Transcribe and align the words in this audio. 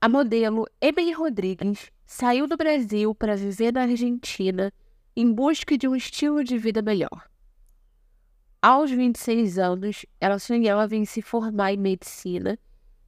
A 0.00 0.08
modelo 0.08 0.64
Emily 0.80 1.10
Rodrigues 1.10 1.90
saiu 2.06 2.46
do 2.46 2.56
Brasil 2.56 3.12
para 3.16 3.34
viver 3.34 3.72
na 3.72 3.82
Argentina 3.82 4.72
em 5.16 5.32
busca 5.32 5.76
de 5.76 5.88
um 5.88 5.96
estilo 5.96 6.44
de 6.44 6.56
vida 6.56 6.80
melhor. 6.80 7.28
Aos 8.62 8.92
26 8.92 9.58
anos, 9.58 10.06
ela 10.20 10.38
sonhava 10.38 10.94
em 10.94 11.04
se 11.04 11.20
formar 11.20 11.72
em 11.72 11.78
medicina 11.78 12.56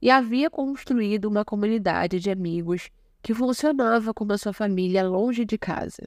e 0.01 0.11
havia 0.11 0.49
construído 0.49 1.29
uma 1.29 1.45
comunidade 1.45 2.19
de 2.19 2.29
amigos 2.29 2.89
que 3.21 3.33
funcionava 3.33 4.13
como 4.13 4.33
a 4.33 4.37
sua 4.37 4.51
família 4.51 5.07
longe 5.07 5.45
de 5.45 5.57
casa. 5.57 6.05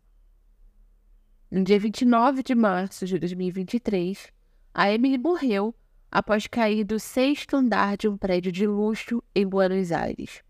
No 1.51 1.65
dia 1.65 1.79
29 1.79 2.43
de 2.43 2.55
março 2.55 3.07
de 3.07 3.19
2023, 3.19 4.31
a 4.75 4.93
Emily 4.93 5.17
morreu 5.17 5.75
após 6.11 6.47
cair 6.47 6.85
do 6.85 7.01
sexto 7.01 7.57
andar 7.57 7.97
de 7.97 8.07
um 8.07 8.19
prédio 8.19 8.53
de 8.53 8.67
luxo 8.67 9.23
em 9.35 9.47
Buenos 9.47 9.91
Aires. 9.91 10.45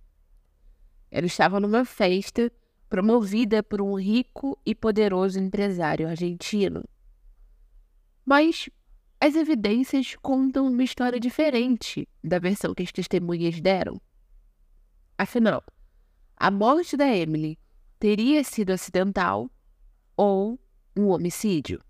Ela 1.14 1.26
estava 1.26 1.60
numa 1.60 1.84
festa 1.84 2.50
promovida 2.88 3.62
por 3.62 3.80
um 3.80 3.94
rico 3.94 4.58
e 4.66 4.74
poderoso 4.74 5.38
empresário 5.38 6.08
argentino. 6.08 6.82
Mas 8.26 8.68
as 9.20 9.36
evidências 9.36 10.16
contam 10.16 10.66
uma 10.66 10.82
história 10.82 11.20
diferente 11.20 12.08
da 12.22 12.40
versão 12.40 12.74
que 12.74 12.82
as 12.82 12.90
testemunhas 12.90 13.60
deram. 13.60 14.00
Afinal, 15.16 15.62
a 16.36 16.50
morte 16.50 16.96
da 16.96 17.06
Emily 17.06 17.56
teria 18.00 18.42
sido 18.42 18.70
acidental 18.70 19.48
ou 20.16 20.58
um 20.96 21.10
homicídio? 21.10 21.80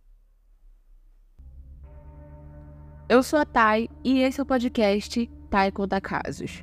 Eu 3.08 3.22
sou 3.22 3.38
a 3.38 3.46
Thay 3.46 3.88
e 4.04 4.20
esse 4.20 4.38
é 4.38 4.42
o 4.42 4.46
podcast 4.46 5.26
Thay 5.48 5.72
Conta 5.72 5.98
Casos. 5.98 6.62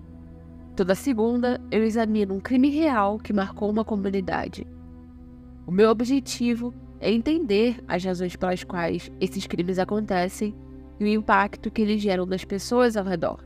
Toda 0.76 0.96
segunda 0.96 1.60
eu 1.70 1.84
examino 1.84 2.34
um 2.34 2.40
crime 2.40 2.70
real 2.70 3.20
que 3.20 3.34
marcou 3.34 3.70
uma 3.70 3.84
comunidade. 3.84 4.66
O 5.68 5.72
meu 5.72 5.90
objetivo 5.90 6.74
é 7.00 7.12
entender 7.12 7.84
as 7.88 8.04
razões 8.04 8.36
pelas 8.36 8.64
quais 8.64 9.12
esses 9.20 9.46
crimes 9.48 9.80
acontecem 9.80 10.56
e 11.00 11.04
o 11.04 11.08
impacto 11.08 11.72
que 11.72 11.82
eles 11.82 12.02
geram 12.02 12.26
nas 12.26 12.46
pessoas 12.46 12.96
ao 12.96 13.04
redor. 13.04 13.44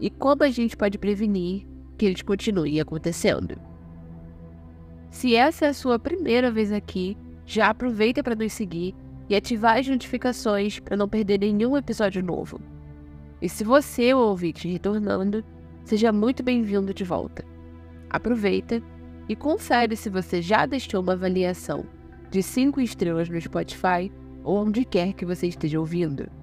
E 0.00 0.08
como 0.08 0.42
a 0.42 0.50
gente 0.50 0.76
pode 0.76 0.96
prevenir 0.96 1.66
que 1.98 2.06
eles 2.06 2.22
continuem 2.22 2.80
acontecendo. 2.80 3.60
Se 5.10 5.34
essa 5.34 5.66
é 5.66 5.68
a 5.68 5.74
sua 5.74 5.98
primeira 5.98 6.50
vez 6.50 6.72
aqui, 6.72 7.16
já 7.44 7.68
aproveita 7.68 8.22
para 8.22 8.36
nos 8.36 8.52
seguir 8.52 8.94
e 9.28 9.34
ativar 9.34 9.78
as 9.78 9.86
notificações 9.86 10.78
para 10.78 10.96
não 10.96 11.08
perder 11.08 11.38
nenhum 11.38 11.76
episódio 11.76 12.22
novo. 12.22 12.60
E 13.42 13.48
se 13.48 13.64
você 13.64 14.06
é 14.06 14.14
o 14.14 14.18
ouvinte 14.18 14.68
retornando, 14.68 15.44
seja 15.84 16.12
muito 16.12 16.42
bem-vindo 16.42 16.94
de 16.94 17.04
volta. 17.04 17.44
Aproveita 18.08 18.82
e 19.28 19.36
confere 19.36 19.96
se 19.96 20.10
você 20.10 20.42
já 20.42 20.66
deixou 20.66 21.00
uma 21.00 21.12
avaliação 21.12 21.84
de 22.30 22.42
5 22.42 22.80
estrelas 22.80 23.28
no 23.28 23.40
Spotify 23.40 24.10
ou 24.42 24.64
onde 24.64 24.84
quer 24.84 25.12
que 25.12 25.24
você 25.24 25.46
esteja 25.46 25.78
ouvindo. 25.78 26.39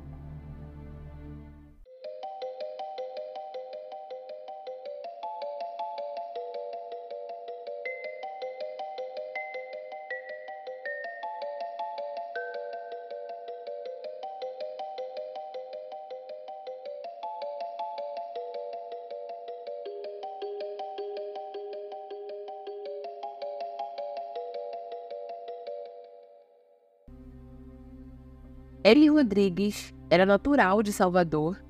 Ellen 28.88 29.10
Rodrigues 29.10 29.94
era 30.10 30.26
natural 30.26 30.82
de 30.82 30.94
Salvador 30.94 31.62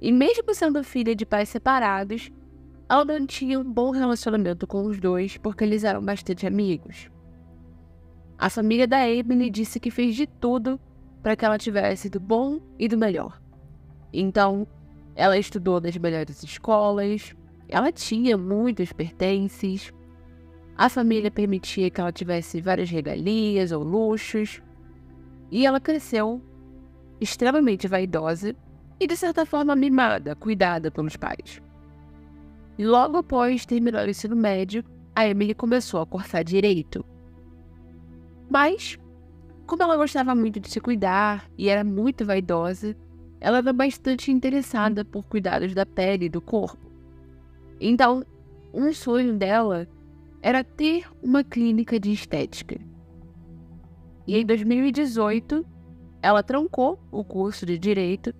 e, 0.00 0.10
mesmo 0.10 0.52
sendo 0.52 0.82
filha 0.82 1.14
de 1.14 1.24
pais 1.24 1.48
separados, 1.48 2.32
ela 2.88 3.04
mantinha 3.04 3.60
um 3.60 3.72
bom 3.72 3.92
relacionamento 3.92 4.66
com 4.66 4.84
os 4.84 4.98
dois 4.98 5.36
porque 5.36 5.62
eles 5.62 5.84
eram 5.84 6.04
bastante 6.04 6.48
amigos. 6.48 7.08
A 8.36 8.50
família 8.50 8.88
da 8.88 9.08
Emily 9.08 9.50
disse 9.50 9.78
que 9.78 9.88
fez 9.88 10.16
de 10.16 10.26
tudo 10.26 10.80
para 11.22 11.36
que 11.36 11.44
ela 11.44 11.58
tivesse 11.58 12.10
do 12.10 12.18
bom 12.18 12.58
e 12.76 12.88
do 12.88 12.98
melhor. 12.98 13.40
Então, 14.12 14.66
ela 15.14 15.38
estudou 15.38 15.80
nas 15.80 15.96
melhores 15.96 16.42
escolas, 16.42 17.36
ela 17.68 17.92
tinha 17.92 18.36
muitos 18.36 18.92
pertences, 18.92 19.92
a 20.76 20.88
família 20.88 21.30
permitia 21.30 21.88
que 21.88 22.00
ela 22.00 22.10
tivesse 22.10 22.60
várias 22.60 22.90
regalias 22.90 23.70
ou 23.70 23.84
luxos, 23.84 24.60
e 25.52 25.64
ela 25.64 25.78
cresceu 25.78 26.42
extremamente 27.20 27.88
vaidosa 27.88 28.54
e, 28.98 29.06
de 29.06 29.16
certa 29.16 29.44
forma, 29.44 29.74
mimada, 29.74 30.34
cuidada 30.34 30.90
pelos 30.90 31.16
pais. 31.16 31.60
Logo 32.78 33.18
após 33.18 33.64
terminar 33.64 34.06
o 34.06 34.10
ensino 34.10 34.34
médio, 34.34 34.84
a 35.14 35.26
Emily 35.26 35.54
começou 35.54 36.00
a 36.00 36.06
cursar 36.06 36.42
direito. 36.42 37.04
Mas, 38.50 38.98
como 39.66 39.82
ela 39.82 39.96
gostava 39.96 40.34
muito 40.34 40.58
de 40.58 40.68
se 40.68 40.80
cuidar 40.80 41.48
e 41.56 41.68
era 41.68 41.84
muito 41.84 42.24
vaidosa, 42.24 42.96
ela 43.40 43.58
era 43.58 43.72
bastante 43.72 44.30
interessada 44.30 45.04
por 45.04 45.24
cuidados 45.26 45.74
da 45.74 45.86
pele 45.86 46.26
e 46.26 46.28
do 46.28 46.40
corpo. 46.40 46.90
Então, 47.80 48.24
um 48.72 48.92
sonho 48.92 49.36
dela 49.36 49.86
era 50.42 50.64
ter 50.64 51.06
uma 51.22 51.44
clínica 51.44 51.98
de 51.98 52.12
estética. 52.12 52.78
E 54.26 54.36
em 54.36 54.44
2018, 54.44 55.64
ela 56.24 56.42
trancou 56.42 56.98
o 57.12 57.22
curso 57.22 57.66
de 57.66 57.76
direito 57.76 58.34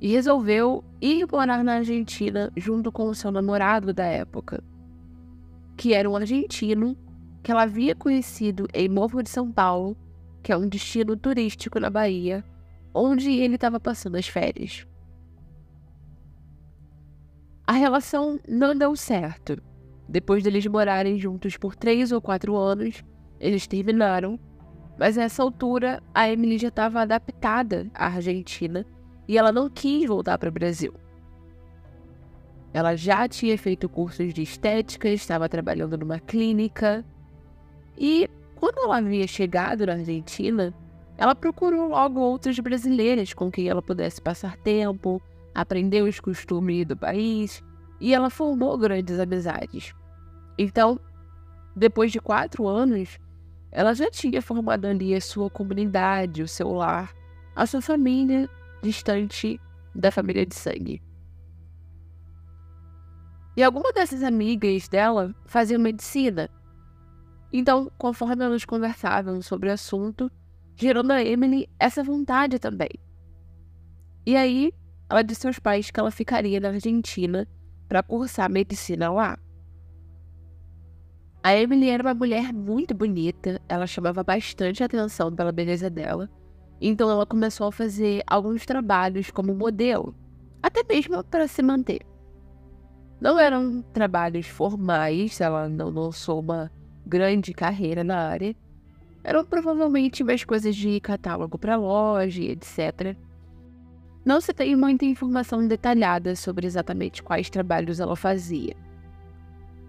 e 0.00 0.06
resolveu 0.12 0.84
ir 1.00 1.26
morar 1.30 1.64
na 1.64 1.74
Argentina 1.74 2.52
junto 2.56 2.92
com 2.92 3.08
o 3.08 3.14
seu 3.14 3.32
namorado 3.32 3.92
da 3.92 4.04
época, 4.04 4.62
que 5.76 5.92
era 5.92 6.08
um 6.08 6.14
argentino 6.14 6.96
que 7.42 7.50
ela 7.50 7.62
havia 7.62 7.92
conhecido 7.92 8.68
em 8.72 8.88
Morro 8.88 9.20
de 9.20 9.30
São 9.30 9.50
Paulo, 9.50 9.96
que 10.44 10.52
é 10.52 10.56
um 10.56 10.68
destino 10.68 11.16
turístico 11.16 11.80
na 11.80 11.90
Bahia, 11.90 12.44
onde 12.94 13.32
ele 13.32 13.56
estava 13.56 13.80
passando 13.80 14.14
as 14.14 14.28
férias. 14.28 14.86
A 17.66 17.72
relação 17.72 18.38
não 18.48 18.78
deu 18.78 18.94
certo. 18.94 19.60
Depois 20.08 20.44
deles 20.44 20.64
morarem 20.66 21.18
juntos 21.18 21.56
por 21.56 21.74
três 21.74 22.12
ou 22.12 22.20
quatro 22.20 22.54
anos, 22.54 23.02
eles 23.40 23.66
terminaram 23.66 24.38
mas 24.98 25.16
nessa 25.16 25.42
altura, 25.42 26.02
a 26.14 26.28
Emily 26.28 26.58
já 26.58 26.68
estava 26.68 27.02
adaptada 27.02 27.86
à 27.94 28.06
Argentina 28.06 28.86
e 29.26 29.36
ela 29.36 29.50
não 29.50 29.68
quis 29.68 30.06
voltar 30.06 30.38
para 30.38 30.48
o 30.48 30.52
Brasil. 30.52 30.94
Ela 32.72 32.96
já 32.96 33.28
tinha 33.28 33.56
feito 33.56 33.88
cursos 33.88 34.34
de 34.34 34.42
estética, 34.42 35.08
estava 35.08 35.48
trabalhando 35.48 35.96
numa 35.96 36.18
clínica. 36.18 37.04
E 37.96 38.28
quando 38.56 38.78
ela 38.78 38.98
havia 38.98 39.26
chegado 39.26 39.86
na 39.86 39.92
Argentina, 39.92 40.74
ela 41.16 41.34
procurou 41.34 41.88
logo 41.88 42.20
outras 42.20 42.58
brasileiras 42.58 43.32
com 43.32 43.50
quem 43.50 43.68
ela 43.68 43.80
pudesse 43.80 44.20
passar 44.20 44.56
tempo, 44.56 45.22
aprender 45.54 46.02
os 46.02 46.18
costumes 46.18 46.84
do 46.84 46.96
país 46.96 47.62
e 48.00 48.12
ela 48.12 48.28
formou 48.28 48.76
grandes 48.76 49.20
amizades. 49.20 49.94
Então, 50.58 50.98
depois 51.76 52.10
de 52.10 52.20
quatro 52.20 52.66
anos, 52.66 53.18
ela 53.74 53.92
já 53.92 54.08
tinha 54.08 54.40
formado 54.40 54.86
ali 54.86 55.14
a 55.14 55.20
sua 55.20 55.50
comunidade, 55.50 56.44
o 56.44 56.48
seu 56.48 56.72
lar, 56.72 57.12
a 57.56 57.66
sua 57.66 57.82
família 57.82 58.48
distante 58.80 59.60
da 59.92 60.12
família 60.12 60.46
de 60.46 60.54
sangue. 60.54 61.02
E 63.56 63.62
alguma 63.62 63.92
dessas 63.92 64.22
amigas 64.22 64.88
dela 64.88 65.34
faziam 65.44 65.80
medicina. 65.80 66.48
Então, 67.52 67.90
conforme 67.98 68.44
elas 68.44 68.64
conversavam 68.64 69.42
sobre 69.42 69.68
o 69.68 69.72
assunto, 69.72 70.30
gerou 70.76 71.02
na 71.02 71.22
Emily 71.22 71.68
essa 71.78 72.02
vontade 72.02 72.60
também. 72.60 72.90
E 74.24 74.36
aí, 74.36 74.72
ela 75.10 75.22
disse 75.22 75.48
aos 75.48 75.58
pais 75.58 75.90
que 75.90 75.98
ela 75.98 76.10
ficaria 76.12 76.60
na 76.60 76.68
Argentina 76.68 77.46
para 77.88 78.02
cursar 78.04 78.48
medicina 78.48 79.12
lá. 79.12 79.38
A 81.44 81.54
Emily 81.54 81.90
era 81.90 82.02
uma 82.02 82.14
mulher 82.14 82.54
muito 82.54 82.94
bonita, 82.94 83.60
ela 83.68 83.86
chamava 83.86 84.24
bastante 84.24 84.82
atenção 84.82 85.30
pela 85.30 85.52
beleza 85.52 85.90
dela, 85.90 86.30
então 86.80 87.10
ela 87.10 87.26
começou 87.26 87.66
a 87.66 87.72
fazer 87.72 88.22
alguns 88.26 88.64
trabalhos 88.64 89.30
como 89.30 89.54
modelo, 89.54 90.14
até 90.62 90.82
mesmo 90.82 91.22
para 91.22 91.46
se 91.46 91.62
manter. 91.62 92.00
Não 93.20 93.38
eram 93.38 93.82
trabalhos 93.92 94.46
formais, 94.46 95.38
ela 95.38 95.68
não 95.68 95.90
lançou 95.90 96.40
uma 96.40 96.72
grande 97.06 97.52
carreira 97.52 98.02
na 98.02 98.26
área, 98.26 98.56
eram 99.22 99.44
provavelmente 99.44 100.24
mais 100.24 100.44
coisas 100.44 100.74
de 100.74 100.98
catálogo 100.98 101.58
para 101.58 101.76
loja 101.76 102.42
etc. 102.42 103.14
Não 104.24 104.40
se 104.40 104.54
tem 104.54 104.74
muita 104.74 105.04
informação 105.04 105.68
detalhada 105.68 106.34
sobre 106.36 106.66
exatamente 106.66 107.22
quais 107.22 107.50
trabalhos 107.50 108.00
ela 108.00 108.16
fazia. 108.16 108.74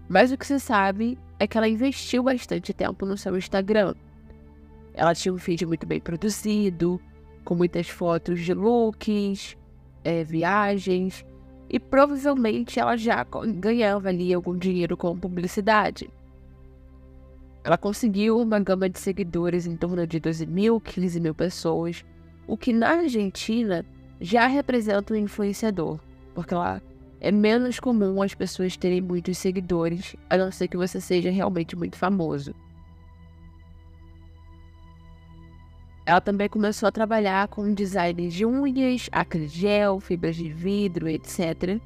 Mas 0.09 0.33
o 0.33 0.37
que 0.37 0.45
se 0.45 0.59
sabe 0.59 1.17
é 1.39 1.47
que 1.47 1.57
ela 1.57 1.67
investiu 1.67 2.23
bastante 2.23 2.73
tempo 2.73 3.05
no 3.05 3.17
seu 3.17 3.37
Instagram. 3.37 3.93
Ela 4.93 5.13
tinha 5.13 5.33
um 5.33 5.37
feed 5.37 5.65
muito 5.65 5.85
bem 5.85 5.99
produzido, 5.99 6.99
com 7.43 7.55
muitas 7.55 7.89
fotos 7.89 8.39
de 8.39 8.53
looks, 8.53 9.57
é, 10.03 10.23
viagens, 10.23 11.25
e 11.69 11.79
provavelmente 11.79 12.79
ela 12.79 12.95
já 12.95 13.25
ganhava 13.57 14.09
ali 14.09 14.33
algum 14.33 14.57
dinheiro 14.57 14.95
com 14.95 15.17
publicidade. 15.17 16.09
Ela 17.63 17.77
conseguiu 17.77 18.39
uma 18.39 18.59
gama 18.59 18.87
de 18.87 18.99
seguidores 18.99 19.65
em 19.65 19.75
torno 19.75 20.05
de 20.05 20.19
12 20.19 20.45
mil, 20.45 20.79
15 20.79 21.19
mil 21.19 21.33
pessoas, 21.33 22.05
o 22.47 22.55
que 22.55 22.71
na 22.71 22.89
Argentina 22.89 23.83
já 24.21 24.45
representa 24.45 25.13
um 25.13 25.17
influenciador, 25.17 25.99
porque 26.33 26.53
lá 26.53 26.79
é 27.25 27.31
menos 27.31 27.79
comum 27.79 28.21
as 28.21 28.35
pessoas 28.35 28.77
terem 28.77 29.01
muitos 29.01 29.39
seguidores, 29.39 30.15
a 30.29 30.37
não 30.37 30.51
ser 30.51 30.67
que 30.67 30.77
você 30.77 31.01
seja 31.01 31.31
realmente 31.31 31.75
muito 31.75 31.97
famoso. 31.97 32.53
Ela 36.05 36.21
também 36.21 36.47
começou 36.47 36.85
a 36.85 36.91
trabalhar 36.91 37.47
com 37.47 37.73
design 37.73 38.27
de 38.29 38.45
unhas, 38.45 39.09
acrogel, 39.11 39.99
fibras 39.99 40.35
de 40.35 40.49
vidro, 40.49 41.09
etc. 41.09 41.81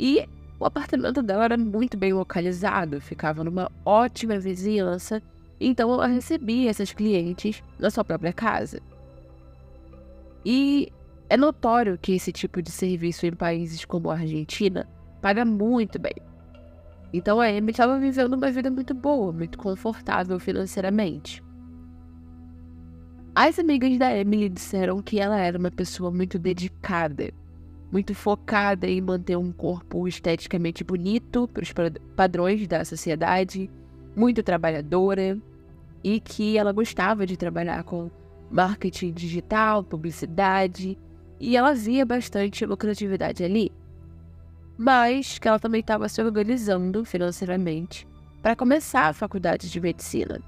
E 0.00 0.26
o 0.58 0.64
apartamento 0.64 1.22
dela 1.22 1.44
era 1.44 1.58
muito 1.58 1.98
bem 1.98 2.14
localizado, 2.14 3.02
ficava 3.02 3.44
numa 3.44 3.70
ótima 3.84 4.38
vizinhança, 4.38 5.22
então 5.60 5.92
ela 5.92 6.06
recebia 6.06 6.70
essas 6.70 6.90
clientes 6.90 7.62
na 7.78 7.90
sua 7.90 8.02
própria 8.02 8.32
casa. 8.32 8.80
E 10.42 10.90
é 11.30 11.36
notório 11.36 11.98
que 11.98 12.12
esse 12.12 12.32
tipo 12.32 12.62
de 12.62 12.70
serviço 12.70 13.26
em 13.26 13.32
países 13.32 13.84
como 13.84 14.10
a 14.10 14.14
Argentina 14.14 14.88
paga 15.20 15.44
muito 15.44 15.98
bem. 15.98 16.14
Então 17.12 17.40
a 17.40 17.46
Amy 17.46 17.70
estava 17.70 17.98
vivendo 17.98 18.34
uma 18.34 18.50
vida 18.50 18.70
muito 18.70 18.94
boa, 18.94 19.32
muito 19.32 19.58
confortável 19.58 20.38
financeiramente. 20.38 21.42
As 23.34 23.58
amigas 23.58 23.96
da 23.98 24.16
Emily 24.16 24.48
disseram 24.48 25.02
que 25.02 25.20
ela 25.20 25.38
era 25.38 25.58
uma 25.58 25.70
pessoa 25.70 26.10
muito 26.10 26.38
dedicada, 26.38 27.30
muito 27.92 28.14
focada 28.14 28.86
em 28.86 29.00
manter 29.00 29.36
um 29.36 29.52
corpo 29.52 30.08
esteticamente 30.08 30.82
bonito 30.82 31.46
para 31.48 31.62
os 31.62 31.72
padrões 32.16 32.66
da 32.66 32.84
sociedade, 32.84 33.70
muito 34.16 34.42
trabalhadora 34.42 35.38
e 36.02 36.20
que 36.20 36.56
ela 36.58 36.72
gostava 36.72 37.26
de 37.26 37.36
trabalhar 37.36 37.84
com 37.84 38.10
marketing 38.50 39.12
digital, 39.12 39.84
publicidade 39.84 40.98
e 41.40 41.56
ela 41.56 41.74
via 41.74 42.04
bastante 42.04 42.64
lucratividade 42.66 43.44
ali. 43.44 43.72
Mas 44.76 45.38
que 45.38 45.48
ela 45.48 45.58
também 45.58 45.80
estava 45.80 46.08
se 46.08 46.22
organizando 46.22 47.04
financeiramente 47.04 48.06
para 48.42 48.56
começar 48.56 49.08
a 49.08 49.12
faculdade 49.12 49.70
de 49.70 49.80
medicina. 49.80 50.40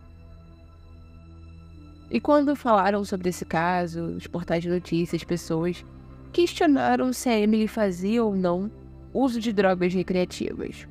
E 2.11 2.21
quando 2.21 2.57
falaram 2.57 3.05
sobre 3.05 3.29
esse 3.29 3.45
caso, 3.45 4.03
os 4.03 4.27
portais 4.27 4.63
de 4.63 4.69
notícias, 4.69 5.23
pessoas 5.23 5.85
questionaram 6.33 7.13
se 7.13 7.29
a 7.29 7.39
Emily 7.39 7.69
fazia 7.69 8.25
ou 8.25 8.35
não 8.35 8.71
uso 9.13 9.41
de 9.41 9.53
drogas 9.53 9.93
recreativas. 9.95 10.89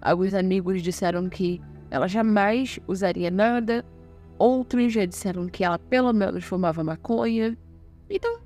Alguns 0.00 0.34
amigos 0.34 0.82
disseram 0.82 1.28
que 1.28 1.60
ela 1.90 2.08
jamais 2.08 2.78
usaria 2.86 3.30
nada, 3.30 3.84
outros 4.38 4.92
já 4.92 5.04
disseram 5.04 5.46
que 5.48 5.62
ela 5.62 5.78
pelo 5.78 6.12
menos 6.12 6.44
fumava 6.44 6.82
maconha. 6.82 7.56
Então, 8.08 8.40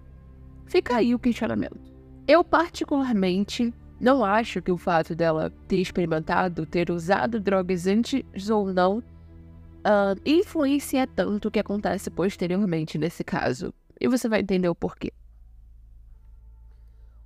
fica 0.75 0.97
aí 0.97 1.15
o 1.15 1.21
questionamento. 1.21 1.79
Eu, 2.27 2.43
particularmente, 2.43 3.73
não 4.01 4.25
acho 4.25 4.61
que 4.61 4.73
o 4.73 4.77
fato 4.77 5.15
dela 5.15 5.53
ter 5.69 5.77
experimentado, 5.77 6.67
ter 6.67 6.91
usado 6.91 7.39
drogas 7.39 7.87
antes 7.87 8.51
ou 8.51 8.73
não, 8.73 8.99
uh, 8.99 10.21
influencia 10.27 11.07
tanto 11.07 11.47
o 11.47 11.51
que 11.51 11.61
acontece 11.61 12.11
posteriormente 12.11 12.99
nesse 12.99 13.23
caso. 13.23 13.73
E 14.01 14.09
você 14.09 14.29
vai 14.29 14.41
entender 14.41 14.69
o 14.69 14.75
porquê. 14.75 15.13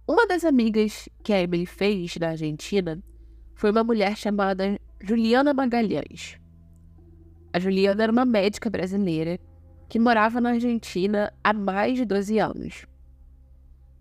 Uma 0.07 0.27
das 0.27 0.45
amigas 0.45 1.09
que 1.23 1.33
a 1.33 1.41
Emily 1.41 1.65
fez 1.65 2.17
na 2.17 2.29
Argentina 2.29 3.03
foi 3.55 3.71
uma 3.71 3.83
mulher 3.83 4.15
chamada 4.15 4.79
Juliana 5.01 5.55
Magalhães. 5.55 6.39
A 7.51 7.59
Juliana 7.59 8.03
era 8.03 8.13
uma 8.13 8.27
médica 8.27 8.69
brasileira 8.69 9.41
que 9.89 9.99
morava 9.99 10.39
na 10.39 10.51
Argentina 10.51 11.33
há 11.43 11.55
mais 11.55 11.97
de 11.97 12.05
12 12.05 12.39
anos. 12.39 12.87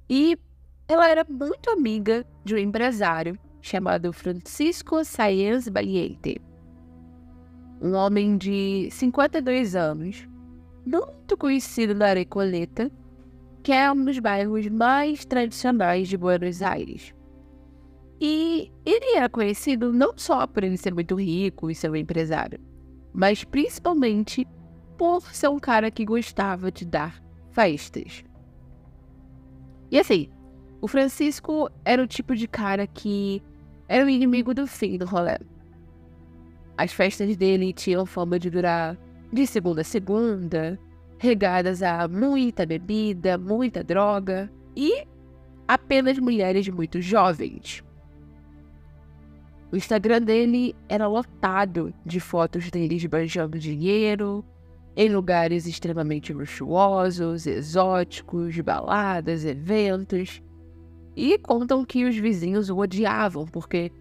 E 0.09 0.37
ela 0.87 1.07
era 1.07 1.25
muito 1.29 1.69
amiga 1.69 2.25
de 2.43 2.55
um 2.55 2.57
empresário 2.57 3.37
chamado 3.61 4.13
Francisco 4.13 5.03
Sáenz 5.03 5.67
Valiente 5.67 6.41
um 7.81 7.93
homem 7.93 8.37
de 8.37 8.89
52 8.91 9.75
anos, 9.75 10.27
muito 10.85 11.37
conhecido 11.37 11.93
na 11.93 12.07
Arecoleta, 12.07 12.91
que 13.63 13.71
é 13.71 13.91
um 13.91 14.03
dos 14.03 14.19
bairros 14.19 14.67
mais 14.67 15.25
tradicionais 15.25 16.07
de 16.07 16.17
Buenos 16.17 16.61
Aires. 16.61 17.13
E 18.19 18.71
ele 18.85 19.15
era 19.15 19.29
conhecido 19.29 19.93
não 19.93 20.13
só 20.17 20.47
por 20.47 20.63
ele 20.63 20.77
ser 20.77 20.93
muito 20.93 21.15
rico 21.15 21.69
e 21.69 21.75
ser 21.75 21.91
um 21.91 21.95
empresário, 21.95 22.59
mas 23.13 23.43
principalmente 23.43 24.47
por 24.97 25.21
ser 25.33 25.49
um 25.49 25.59
cara 25.59 25.91
que 25.91 26.05
gostava 26.05 26.71
de 26.71 26.85
dar 26.85 27.21
festas. 27.51 28.23
E 29.91 29.99
assim, 29.99 30.29
o 30.81 30.87
Francisco 30.87 31.69
era 31.83 32.01
o 32.01 32.07
tipo 32.07 32.35
de 32.35 32.47
cara 32.47 32.85
que 32.85 33.41
era 33.87 34.05
o 34.05 34.09
inimigo 34.09 34.53
do 34.53 34.67
fim 34.67 34.97
do 34.97 35.05
rolê. 35.05 35.37
As 36.77 36.91
festas 36.91 37.35
dele 37.35 37.73
tinham 37.73 38.05
fama 38.05 38.37
de 38.37 38.49
durar 38.49 38.97
de 39.31 39.47
segunda 39.47 39.81
a 39.81 39.83
segunda, 39.83 40.79
regadas 41.17 41.81
a 41.81 42.07
muita 42.07 42.65
bebida, 42.65 43.37
muita 43.37 43.83
droga 43.83 44.51
e 44.75 45.05
apenas 45.67 46.19
mulheres 46.19 46.67
muito 46.69 47.01
jovens. 47.01 47.83
O 49.71 49.75
Instagram 49.75 50.21
dele 50.21 50.75
era 50.87 51.07
lotado 51.07 51.93
de 52.05 52.19
fotos 52.19 52.69
dele 52.69 52.95
esbanjando 52.95 53.59
dinheiro 53.59 54.45
em 54.97 55.09
lugares 55.09 55.67
extremamente 55.67 56.33
luxuosos, 56.33 57.45
exóticos, 57.45 58.59
baladas, 58.59 59.45
eventos. 59.45 60.41
E 61.15 61.37
contam 61.37 61.85
que 61.85 62.03
os 62.03 62.17
vizinhos 62.17 62.71
o 62.71 62.79
odiavam 62.79 63.45
porque 63.45 63.91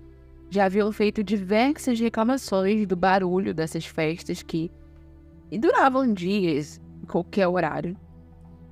já 0.49 0.65
haviam 0.65 0.91
feito 0.91 1.23
diversas 1.23 2.01
reclamações 2.01 2.87
do 2.87 2.97
barulho 2.97 3.53
dessas 3.53 3.85
festas 3.85 4.43
que 4.43 4.73
duravam 5.61 6.15
dias, 6.15 6.81
em 7.03 7.07
qualquer 7.07 7.47
horário. 7.47 7.95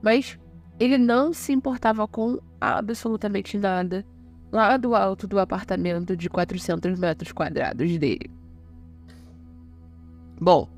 Mas 0.03 0.39
ele 0.81 0.97
não 0.97 1.31
se 1.31 1.53
importava 1.53 2.09
com 2.09 2.39
absolutamente 2.59 3.59
nada 3.59 4.03
lá 4.51 4.79
do 4.79 4.95
alto 4.95 5.27
do 5.27 5.39
apartamento 5.39 6.17
de 6.17 6.31
400 6.31 6.99
metros 6.99 7.33
quadrados 7.33 7.99
dele. 7.99 8.31
Bom, 10.41 10.74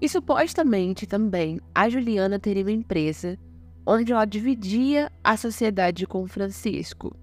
e 0.00 0.08
supostamente 0.08 1.06
também 1.06 1.60
a 1.74 1.88
Juliana 1.88 2.38
teria 2.38 2.62
uma 2.62 2.72
empresa 2.72 3.38
onde 3.86 4.12
ela 4.12 4.24
dividia 4.24 5.10
a 5.22 5.36
sociedade 5.36 6.06
com 6.06 6.26
Francisco 6.26 7.16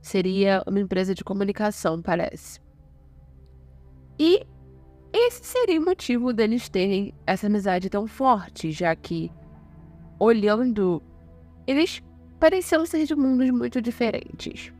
Seria 0.00 0.62
uma 0.66 0.80
empresa 0.80 1.14
de 1.14 1.22
comunicação, 1.22 2.00
parece. 2.00 2.58
E 4.18 4.46
esse 5.12 5.44
seria 5.44 5.80
o 5.80 5.84
motivo 5.84 6.32
deles 6.32 6.68
terem 6.68 7.12
essa 7.26 7.48
amizade 7.48 7.90
tão 7.90 8.06
forte, 8.06 8.70
já 8.70 8.94
que, 8.96 9.30
olhando, 10.18 11.02
eles 11.66 12.02
pareciam 12.38 12.86
ser 12.86 13.04
de 13.04 13.14
mundos 13.14 13.50
muito 13.50 13.80
diferentes. 13.82 14.72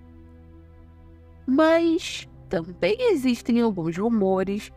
Mas 1.47 2.27
também 2.49 2.97
existem 2.99 3.61
alguns 3.61 3.97
rumores 3.99 4.73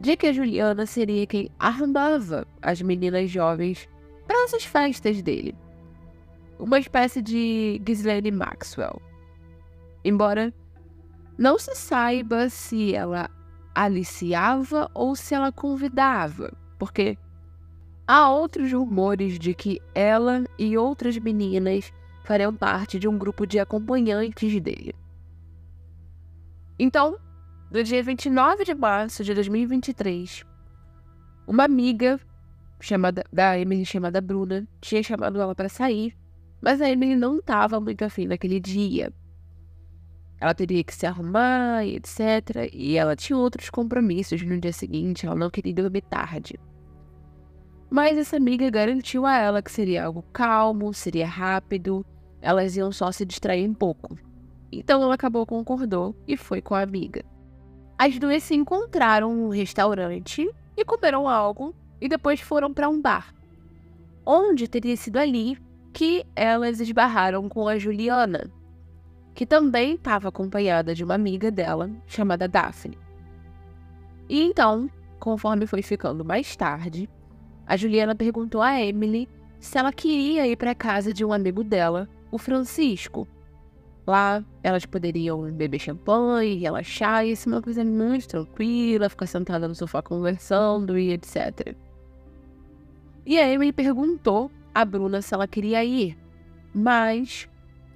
de 0.00 0.16
que 0.16 0.26
a 0.26 0.32
Juliana 0.32 0.86
seria 0.86 1.26
quem 1.26 1.50
armava 1.58 2.46
as 2.60 2.80
meninas 2.82 3.30
jovens 3.30 3.88
para 4.26 4.44
essas 4.44 4.64
festas 4.64 5.22
dele. 5.22 5.54
Uma 6.58 6.78
espécie 6.78 7.22
de 7.22 7.80
Ghislaine 7.84 8.30
Maxwell. 8.30 9.00
Embora 10.04 10.52
não 11.38 11.58
se 11.58 11.74
saiba 11.74 12.48
se 12.48 12.94
ela 12.94 13.30
aliciava 13.74 14.90
ou 14.94 15.14
se 15.14 15.34
ela 15.34 15.52
convidava, 15.52 16.52
porque 16.78 17.18
há 18.06 18.30
outros 18.30 18.72
rumores 18.72 19.38
de 19.38 19.52
que 19.52 19.80
ela 19.94 20.44
e 20.58 20.78
outras 20.78 21.18
meninas 21.18 21.92
fariam 22.24 22.54
parte 22.54 22.98
de 22.98 23.06
um 23.06 23.18
grupo 23.18 23.46
de 23.46 23.58
acompanhantes 23.58 24.60
dele. 24.60 24.94
Então, 26.78 27.18
no 27.70 27.82
dia 27.82 28.02
29 28.02 28.64
de 28.64 28.74
março 28.74 29.24
de 29.24 29.34
2023, 29.34 30.44
uma 31.48 31.64
amiga 31.64 32.20
chamada 32.80 33.24
da 33.32 33.58
Emily 33.58 33.84
chamada 33.84 34.20
Bruna 34.20 34.66
tinha 34.80 35.02
chamado 35.02 35.40
ela 35.40 35.54
para 35.54 35.68
sair, 35.68 36.16
mas 36.60 36.80
a 36.80 36.88
Emily 36.88 37.16
não 37.16 37.38
estava 37.38 37.80
muito 37.80 38.04
afim 38.04 38.26
naquele 38.26 38.60
dia. 38.60 39.12
ela 40.38 40.54
teria 40.54 40.84
que 40.84 40.94
se 40.94 41.06
arrumar 41.06 41.84
e 41.84 41.96
etc. 41.96 42.70
E 42.72 42.96
ela 42.96 43.16
tinha 43.16 43.36
outros 43.36 43.70
compromissos 43.70 44.42
no 44.42 44.60
dia 44.60 44.72
seguinte, 44.72 45.26
ela 45.26 45.34
não 45.34 45.50
queria 45.50 45.74
dormir 45.74 46.02
tarde. 46.02 46.60
Mas 47.90 48.18
essa 48.18 48.36
amiga 48.36 48.70
garantiu 48.70 49.26
a 49.26 49.36
ela 49.36 49.62
que 49.62 49.72
seria 49.72 50.04
algo 50.04 50.22
calmo, 50.32 50.92
seria 50.92 51.26
rápido, 51.26 52.04
elas 52.40 52.76
iam 52.76 52.92
só 52.92 53.10
se 53.10 53.24
distrair 53.24 53.68
um 53.68 53.74
pouco. 53.74 54.16
Então 54.70 55.02
ela 55.02 55.14
acabou 55.14 55.46
concordou 55.46 56.14
e 56.28 56.36
foi 56.36 56.60
com 56.60 56.74
a 56.74 56.82
amiga. 56.82 57.24
As 57.98 58.18
duas 58.18 58.42
se 58.42 58.54
encontraram 58.54 59.34
no 59.34 59.48
restaurante 59.48 60.48
e 60.76 60.84
comeram 60.84 61.26
algo 61.26 61.74
e 61.98 62.08
depois 62.08 62.40
foram 62.40 62.72
para 62.72 62.88
um 62.88 63.00
bar, 63.00 63.34
onde 64.24 64.68
teria 64.68 64.96
sido 64.96 65.16
ali 65.16 65.58
que 65.94 66.26
elas 66.36 66.78
esbarraram 66.78 67.48
com 67.48 67.66
a 67.66 67.78
Juliana, 67.78 68.50
que 69.34 69.46
também 69.46 69.94
estava 69.94 70.28
acompanhada 70.28 70.94
de 70.94 71.02
uma 71.02 71.14
amiga 71.14 71.50
dela 71.50 71.90
chamada 72.06 72.46
Daphne. 72.46 72.98
E 74.28 74.42
então, 74.42 74.90
conforme 75.18 75.66
foi 75.66 75.80
ficando 75.80 76.22
mais 76.22 76.54
tarde, 76.54 77.08
a 77.66 77.78
Juliana 77.78 78.14
perguntou 78.14 78.60
a 78.60 78.78
Emily 78.78 79.26
se 79.58 79.78
ela 79.78 79.92
queria 79.92 80.46
ir 80.46 80.56
para 80.56 80.72
a 80.72 80.74
casa 80.74 81.14
de 81.14 81.24
um 81.24 81.32
amigo 81.32 81.64
dela, 81.64 82.08
o 82.30 82.36
Francisco. 82.36 83.26
Lá, 84.06 84.44
elas 84.62 84.86
poderiam 84.86 85.50
beber 85.50 85.80
champanhe, 85.80 86.54
relaxar, 86.54 87.26
e 87.26 87.34
ser 87.34 87.48
uma 87.48 87.60
coisa 87.60 87.84
muito 87.84 88.28
tranquila, 88.28 89.08
ficar 89.08 89.26
sentada 89.26 89.66
no 89.66 89.74
sofá 89.74 90.00
conversando 90.00 90.96
e 90.96 91.12
etc. 91.12 91.74
E 93.24 93.38
a 93.38 93.48
Emily 93.48 93.72
perguntou 93.72 94.50
a 94.72 94.84
Bruna 94.84 95.20
se 95.20 95.34
ela 95.34 95.48
queria 95.48 95.84
ir, 95.84 96.16
mas 96.72 97.48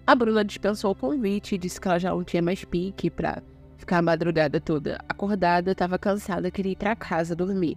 a 0.05 0.15
Bruna 0.17 0.45
dispensou 0.45 0.91
o 0.91 0.95
convite 0.97 1.55
e 1.55 1.59
disse 1.59 1.81
que 1.81 1.87
ela 1.87 2.01
já 2.01 2.11
não 2.11 2.25
tinha 2.25 2.43
mais 2.43 2.65
pique 2.65 3.09
para 3.09 3.41
ficar 3.79 3.99
a 3.99 4.03
madrugada 4.03 4.61
toda 4.61 4.99
acordada, 5.09 5.71
estava 5.71 5.97
cansada, 5.97 6.51
queria 6.51 6.73
ir 6.73 6.77
para 6.77 6.97
casa 6.97 7.37
dormir. 7.37 7.77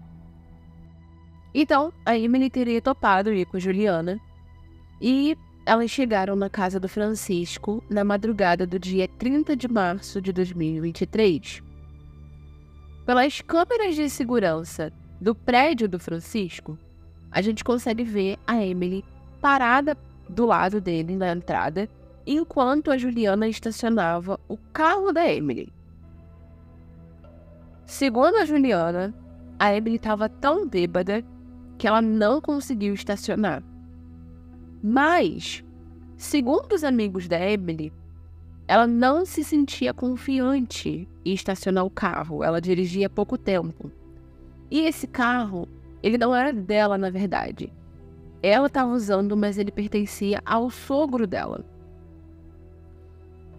Então, 1.53 1.93
a 2.03 2.17
Emily 2.17 2.49
teria 2.49 2.81
topado 2.81 3.31
ir 3.31 3.45
com 3.45 3.59
Juliana 3.59 4.19
e 4.99 5.37
elas 5.65 5.89
chegaram 5.89 6.36
na 6.36 6.50
casa 6.50 6.79
do 6.79 6.89
Francisco 6.89 7.84
na 7.89 8.03
madrugada 8.03 8.67
do 8.67 8.77
dia 8.77 9.08
30 9.08 9.55
de 9.55 9.67
março 9.67 10.22
de 10.22 10.34
2023. 10.34 11.63
Pelas 13.05 13.41
câmeras 13.41 13.96
de 13.96 14.10
segurança 14.10 14.91
do 15.22 15.34
prédio 15.34 15.88
do 15.88 16.00
Francisco, 16.00 16.77
a 17.32 17.41
gente 17.41 17.63
consegue 17.63 18.03
ver 18.03 18.38
a 18.46 18.63
Emily 18.63 19.05
parada 19.41 19.98
do 20.29 20.46
lado 20.46 20.82
dele 20.82 21.15
na 21.15 21.32
entrada, 21.32 21.89
enquanto 22.25 22.91
a 22.91 22.98
Juliana 22.98 23.48
estacionava 23.48 24.39
o 24.48 24.58
carro 24.72 25.12
da 25.12 25.25
Emily. 25.25 25.72
Segundo 27.86 28.36
a 28.38 28.46
Juliana, 28.46 29.13
a 29.60 29.74
Emily 29.74 29.96
estava 29.96 30.27
tão 30.27 30.67
bêbada 30.67 31.24
que 31.77 31.88
ela 31.88 32.01
não 32.01 32.39
conseguiu 32.39 32.93
estacionar. 32.93 33.63
Mas, 34.85 35.63
segundo 36.17 36.73
os 36.73 36.83
amigos 36.83 37.25
da 37.29 37.39
Emily, 37.39 37.93
ela 38.67 38.85
não 38.85 39.25
se 39.25 39.41
sentia 39.41 39.93
confiante 39.93 41.07
em 41.23 41.33
estacionar 41.33 41.85
o 41.85 41.89
carro. 41.89 42.43
Ela 42.43 42.59
dirigia 42.59 43.07
há 43.07 43.09
pouco 43.09 43.37
tempo. 43.37 43.89
E 44.69 44.81
esse 44.81 45.07
carro, 45.07 45.69
ele 46.01 46.17
não 46.17 46.35
era 46.35 46.51
dela, 46.51 46.97
na 46.97 47.09
verdade. 47.09 47.71
Ela 48.41 48.67
estava 48.67 48.91
usando, 48.91 49.37
mas 49.37 49.57
ele 49.57 49.71
pertencia 49.71 50.41
ao 50.45 50.69
sogro 50.69 51.25
dela. 51.25 51.63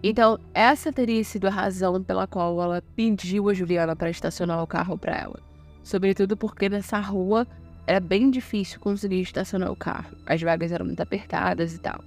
Então, 0.02 0.38
essa 0.52 0.92
teria 0.92 1.24
sido 1.24 1.46
a 1.46 1.50
razão 1.50 2.02
pela 2.02 2.26
qual 2.26 2.60
ela 2.60 2.82
pediu 2.94 3.48
a 3.48 3.54
Juliana 3.54 3.96
para 3.96 4.10
estacionar 4.10 4.62
o 4.62 4.66
carro 4.66 4.98
para 4.98 5.16
ela. 5.16 5.40
Sobretudo 5.82 6.36
porque 6.36 6.68
nessa 6.68 6.98
rua 6.98 7.46
era 7.86 8.00
bem 8.00 8.30
difícil 8.30 8.80
conseguir 8.80 9.20
estacionar 9.20 9.70
o 9.70 9.76
carro. 9.76 10.16
As 10.26 10.40
vagas 10.40 10.72
eram 10.72 10.86
muito 10.86 11.00
apertadas 11.00 11.74
e 11.74 11.78
tal. 11.78 12.02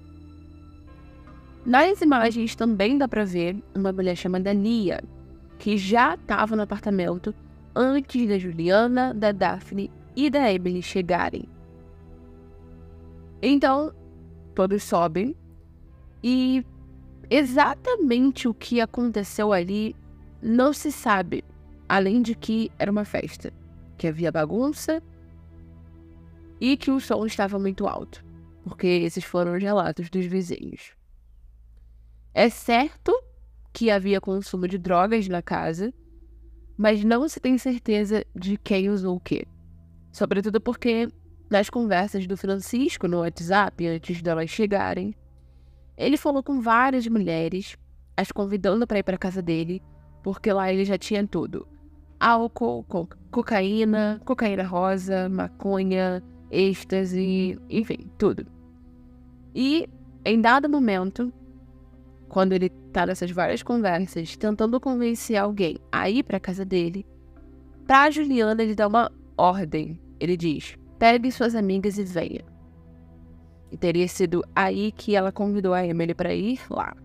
Nas 1.65 2.01
imagens 2.01 2.55
também 2.55 2.97
dá 2.97 3.07
para 3.07 3.25
ver 3.25 3.61
uma 3.75 3.91
mulher 3.91 4.15
chamada 4.15 4.53
Lia, 4.53 5.03
que 5.59 5.77
já 5.77 6.15
estava 6.15 6.55
no 6.55 6.61
apartamento 6.61 7.33
antes 7.75 8.27
da 8.27 8.39
Juliana, 8.39 9.13
da 9.13 9.31
Daphne 9.31 9.91
e 10.15 10.29
da 10.29 10.51
Emily 10.51 10.81
chegarem. 10.81 11.43
Então, 13.41 13.93
todos 14.55 14.81
sobem 14.81 15.35
e 16.23 16.65
exatamente 17.29 18.47
o 18.47 18.53
que 18.53 18.81
aconteceu 18.81 19.53
ali 19.53 19.95
não 20.41 20.73
se 20.73 20.91
sabe, 20.91 21.43
além 21.87 22.21
de 22.21 22.33
que 22.33 22.71
era 22.79 22.91
uma 22.91 23.05
festa, 23.05 23.51
que 23.97 24.07
havia 24.07 24.31
bagunça 24.31 25.03
e 26.59 26.77
que 26.77 26.91
o 26.91 26.99
som 26.99 27.25
estava 27.25 27.59
muito 27.59 27.87
alto, 27.87 28.23
porque 28.63 28.87
esses 28.87 29.23
foram 29.23 29.55
os 29.55 29.61
relatos 29.61 30.09
dos 30.09 30.25
vizinhos. 30.25 30.93
É 32.33 32.49
certo 32.49 33.11
que 33.73 33.89
havia 33.91 34.21
consumo 34.21 34.67
de 34.67 34.77
drogas 34.77 35.27
na 35.27 35.41
casa, 35.41 35.93
mas 36.77 37.03
não 37.03 37.27
se 37.27 37.39
tem 37.39 37.57
certeza 37.57 38.25
de 38.35 38.57
quem 38.57 38.89
usou 38.89 39.15
o 39.15 39.19
quê. 39.19 39.47
Sobretudo 40.11 40.61
porque 40.61 41.07
nas 41.49 41.69
conversas 41.69 42.27
do 42.27 42.35
Francisco 42.35 43.07
no 43.07 43.19
WhatsApp 43.19 43.87
antes 43.87 44.21
delas 44.21 44.49
chegarem, 44.49 45.15
ele 45.97 46.17
falou 46.17 46.43
com 46.43 46.61
várias 46.61 47.07
mulheres, 47.07 47.75
as 48.15 48.31
convidando 48.31 48.85
para 48.85 48.99
ir 48.99 49.03
para 49.03 49.17
casa 49.17 49.41
dele, 49.41 49.81
porque 50.23 50.51
lá 50.51 50.71
ele 50.71 50.85
já 50.85 50.97
tinha 50.97 51.25
tudo: 51.25 51.67
álcool, 52.19 52.83
co 52.83 53.07
cocaína, 53.31 54.21
cocaína 54.25 54.63
rosa, 54.63 55.29
maconha, 55.29 56.23
êxtase, 56.51 57.57
enfim, 57.69 58.09
tudo. 58.17 58.45
E 59.53 59.89
em 60.23 60.39
dado 60.41 60.69
momento, 60.69 61.31
quando 62.27 62.53
ele 62.53 62.69
tá 62.91 63.05
nessas 63.05 63.31
várias 63.31 63.63
conversas, 63.63 64.35
tentando 64.35 64.79
convencer 64.79 65.37
alguém 65.37 65.77
a 65.91 66.09
ir 66.09 66.23
para 66.23 66.39
casa 66.39 66.65
dele, 66.65 67.05
pra 67.85 68.11
Juliana 68.11 68.61
ele 68.61 68.75
dá 68.75 68.87
uma 68.87 69.11
ordem. 69.37 69.99
Ele 70.19 70.35
diz: 70.35 70.77
pegue 70.99 71.31
suas 71.31 71.55
amigas 71.55 71.97
e 71.97 72.03
venha. 72.03 72.43
E 73.71 73.77
teria 73.77 74.07
sido 74.07 74.43
aí 74.55 74.91
que 74.91 75.15
ela 75.15 75.31
convidou 75.31 75.73
a 75.73 75.85
Emily 75.85 76.13
para 76.13 76.33
ir 76.33 76.59
lá. 76.69 76.95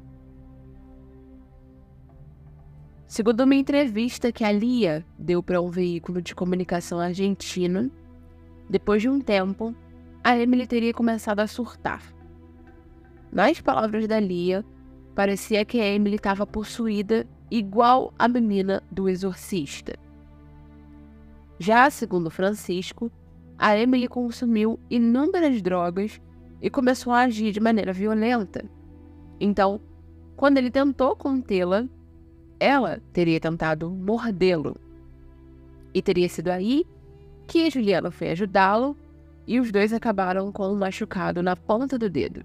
Segundo 3.07 3.43
uma 3.43 3.55
entrevista 3.55 4.33
que 4.33 4.43
a 4.43 4.51
Lia 4.51 5.05
deu 5.19 5.43
para 5.43 5.61
um 5.61 5.71
veículo 5.71 6.23
de 6.23 6.35
comunicação 6.35 6.99
argentino, 6.99 7.91
depois 8.69 9.03
de 9.03 9.09
um 9.09 9.21
tempo, 9.21 9.75
a 10.23 10.37
Emily 10.37 10.67
teria 10.67 10.95
começado 10.95 11.41
a 11.41 11.47
surtar. 11.47 12.03
Nas 13.31 13.61
palavras 13.61 14.07
da 14.07 14.21
Lia, 14.21 14.65
parecia 15.15 15.65
que 15.65 15.81
a 15.81 15.87
Emily 15.87 16.17
estava 16.17 16.47
possuída 16.47 17.27
igual 17.51 18.13
a 18.19 18.29
menina 18.29 18.83
do 18.91 19.09
exorcista. 19.09 19.95
Já 21.59 21.89
segundo 21.91 22.31
Francisco, 22.31 23.11
a 23.59 23.77
Emily 23.77 24.09
consumiu 24.09 24.79
inúmeras 24.91 25.61
drogas 25.63 26.21
e 26.61 26.71
começou 26.71 27.13
a 27.13 27.21
agir 27.21 27.53
de 27.53 27.61
maneira 27.61 27.93
violenta. 27.93 28.65
Então, 29.39 29.81
quando 30.37 30.59
ele 30.59 30.71
tentou 30.71 31.15
contê-la, 31.15 31.87
ela 32.59 33.01
teria 33.13 33.39
tentado 33.39 33.91
mordê-lo. 33.91 34.77
E 35.93 36.01
teria 36.01 36.29
sido 36.29 36.49
aí 36.49 36.85
que 37.53 37.69
Juliana 37.69 38.11
foi 38.11 38.31
ajudá-lo 38.31 38.97
e 39.47 39.61
os 39.61 39.71
dois 39.71 39.93
acabaram 39.93 40.51
com 40.51 40.73
um 40.73 40.75
machucado 40.75 41.43
na 41.43 41.55
ponta 41.55 41.99
do 41.99 42.09
dedo, 42.09 42.43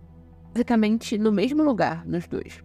basicamente 0.53 1.17
no 1.17 1.31
mesmo 1.31 1.63
lugar 1.63 2.05
nos 2.05 2.27
dois. 2.27 2.61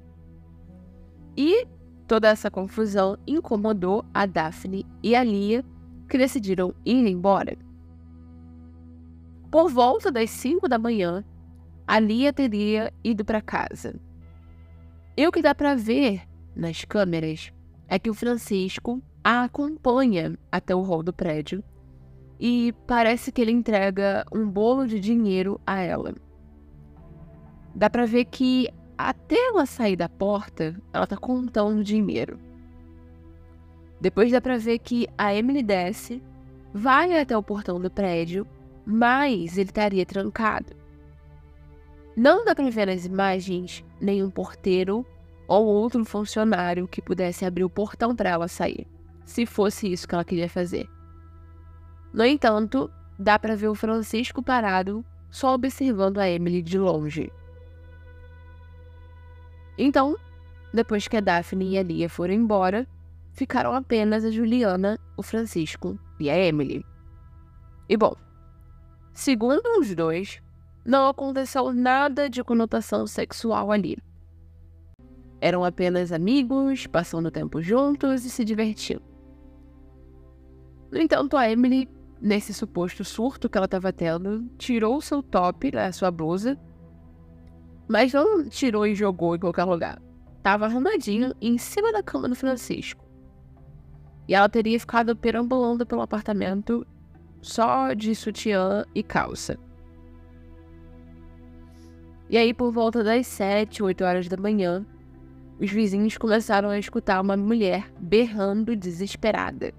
E 1.37 1.65
toda 2.09 2.27
essa 2.27 2.51
confusão 2.51 3.17
incomodou 3.29 4.05
a 4.13 4.27
Daphne 4.27 4.85
e 5.05 5.15
a 5.15 5.23
Lia, 5.23 5.65
que 6.09 6.19
decidiram 6.19 6.75
ir 6.85 7.07
embora. 7.07 7.57
Por 9.49 9.71
volta 9.71 10.11
das 10.11 10.29
5 10.31 10.67
da 10.67 10.81
manhã, 10.81 11.25
a 11.87 12.01
Lia 12.01 12.33
teria 12.33 12.93
ido 13.05 13.25
para 13.25 13.41
casa. 13.41 13.95
E 15.17 15.25
o 15.29 15.31
que 15.31 15.43
dá 15.43 15.55
para 15.55 15.77
ver 15.77 16.23
nas 16.57 16.85
câmeras 16.85 17.53
é 17.87 18.01
que 18.01 18.11
o 18.11 18.15
Francisco 18.15 19.01
a 19.23 19.45
acompanha 19.45 20.37
até 20.51 20.75
o 20.75 20.83
hall 20.83 21.05
do 21.05 21.13
prédio 21.13 21.63
e 22.45 22.75
parece 22.89 23.31
que 23.31 23.41
ele 23.41 23.53
entrega 23.53 24.27
um 24.35 24.51
bolo 24.51 24.85
de 24.85 24.99
dinheiro 24.99 25.61
a 25.65 25.79
ela. 25.79 26.13
Dá 27.73 27.89
para 27.89 28.05
ver 28.05 28.25
que 28.25 28.69
até 28.99 29.37
ela 29.37 29.65
sair 29.65 29.95
da 29.95 30.09
porta, 30.09 30.75
ela 30.93 31.07
tá 31.07 31.17
contando 31.17 31.85
dinheiro. 31.85 32.41
Depois 34.01 34.33
dá 34.33 34.41
para 34.41 34.59
ver 34.59 34.81
que 34.81 35.07
a 35.17 35.33
Emily 35.33 35.63
desce, 35.63 36.21
vai 36.75 37.17
até 37.17 37.39
o 37.39 37.45
portão 37.45 37.81
do 37.81 37.89
prédio, 37.89 38.45
mas 38.85 39.57
ele 39.57 39.71
estaria 39.71 40.05
trancado. 40.05 40.75
Não 42.17 42.45
dá 42.45 42.57
para 42.57 42.69
ver 42.71 42.89
nas 42.89 43.07
imagens 43.07 43.85
nenhum 44.01 44.29
porteiro 44.29 45.07
ou 45.47 45.65
outro 45.65 46.05
funcionário 46.05 46.89
que 46.89 47.01
pudesse 47.01 47.45
abrir 47.45 47.63
o 47.63 47.71
portão 47.71 48.17
para 48.17 48.31
ela 48.31 48.49
sair, 48.49 48.85
se 49.25 49.47
fosse 49.47 49.93
isso 49.93 50.09
que 50.09 50.15
ela 50.17 50.25
queria 50.25 50.49
fazer. 50.49 50.89
No 52.13 52.25
entanto, 52.25 52.91
dá 53.19 53.39
para 53.39 53.57
ver 53.57 53.69
o 53.69 53.75
Francisco 53.75 54.43
parado, 54.43 55.05
só 55.31 55.55
observando 55.55 56.19
a 56.19 56.29
Emily 56.29 56.61
de 56.61 56.79
longe. 56.79 57.33
Então, 59.79 60.17
depois 60.73 61.09
que 61.09 61.17
a 61.17 61.21
Daphne 61.21 61.71
e 61.71 61.79
a 61.79 61.83
Lia 61.83 62.09
foram 62.09 62.35
embora, 62.35 62.87
ficaram 63.33 63.73
apenas 63.73 64.25
a 64.25 64.31
Juliana, 64.31 64.99
o 65.17 65.23
Francisco 65.23 65.99
e 66.21 66.29
a 66.29 66.37
Emily. 66.37 66.85
E 67.89 67.97
bom, 67.97 68.15
segundo 69.15 69.81
os 69.81 69.95
dois, 69.95 70.43
não 70.85 71.09
aconteceu 71.09 71.73
nada 71.73 72.29
de 72.29 72.45
conotação 72.45 73.07
sexual 73.07 73.73
ali. 73.73 73.97
Eram 75.41 75.65
apenas 75.65 76.13
amigos, 76.13 76.87
passando 76.87 77.31
tempo 77.31 77.63
juntos 77.63 78.25
e 78.25 78.31
se 78.31 78.45
divertindo. 78.45 79.03
No 80.91 81.01
entanto, 81.01 81.37
a 81.37 81.51
Emily 81.51 81.89
nesse 82.23 82.55
suposto 82.55 83.05
surto 83.05 83.49
que 83.51 83.59
ela 83.59 83.65
estava 83.65 83.93
tendo, 83.93 84.49
tirou 84.57 85.01
seu 85.01 85.23
top, 85.23 85.75
né, 85.75 85.91
sua 85.91 86.11
blusa, 86.11 86.57
mas 87.89 88.13
não 88.13 88.49
tirou 88.49 88.87
e 88.87 88.95
jogou 88.95 89.35
em 89.35 89.41
qualquer 89.41 89.65
lugar. 89.65 90.01
Tava 90.41 90.67
arrumadinho 90.67 91.35
em 91.41 91.59
cima 91.59 91.93
da 91.93 92.03
cama 92.03 92.29
do 92.29 92.37
Francisco. 92.37 93.05
E 94.29 94.35
ela 94.35 94.49
teria 94.49 94.79
ficado 94.79 95.17
perambulando 95.17 95.85
pelo 95.85 96.01
apartamento 96.01 96.87
só 97.41 97.93
de 97.93 98.15
sutiã 98.15 98.85
e 98.95 99.03
calça. 99.03 99.59
E 102.31 102.39
aí, 102.39 102.55
por 102.55 102.73
volta 102.73 103.03
das 103.03 103.27
7, 103.27 103.83
8 103.83 104.05
horas 104.05 104.29
da 104.29 104.37
manhã, 104.37 104.87
os 105.61 105.71
vizinhos 105.71 106.17
começaram 106.17 106.71
a 106.71 106.79
escutar 106.79 107.21
uma 107.21 107.37
mulher 107.37 107.93
berrando 108.01 108.75
desesperada 108.77 109.75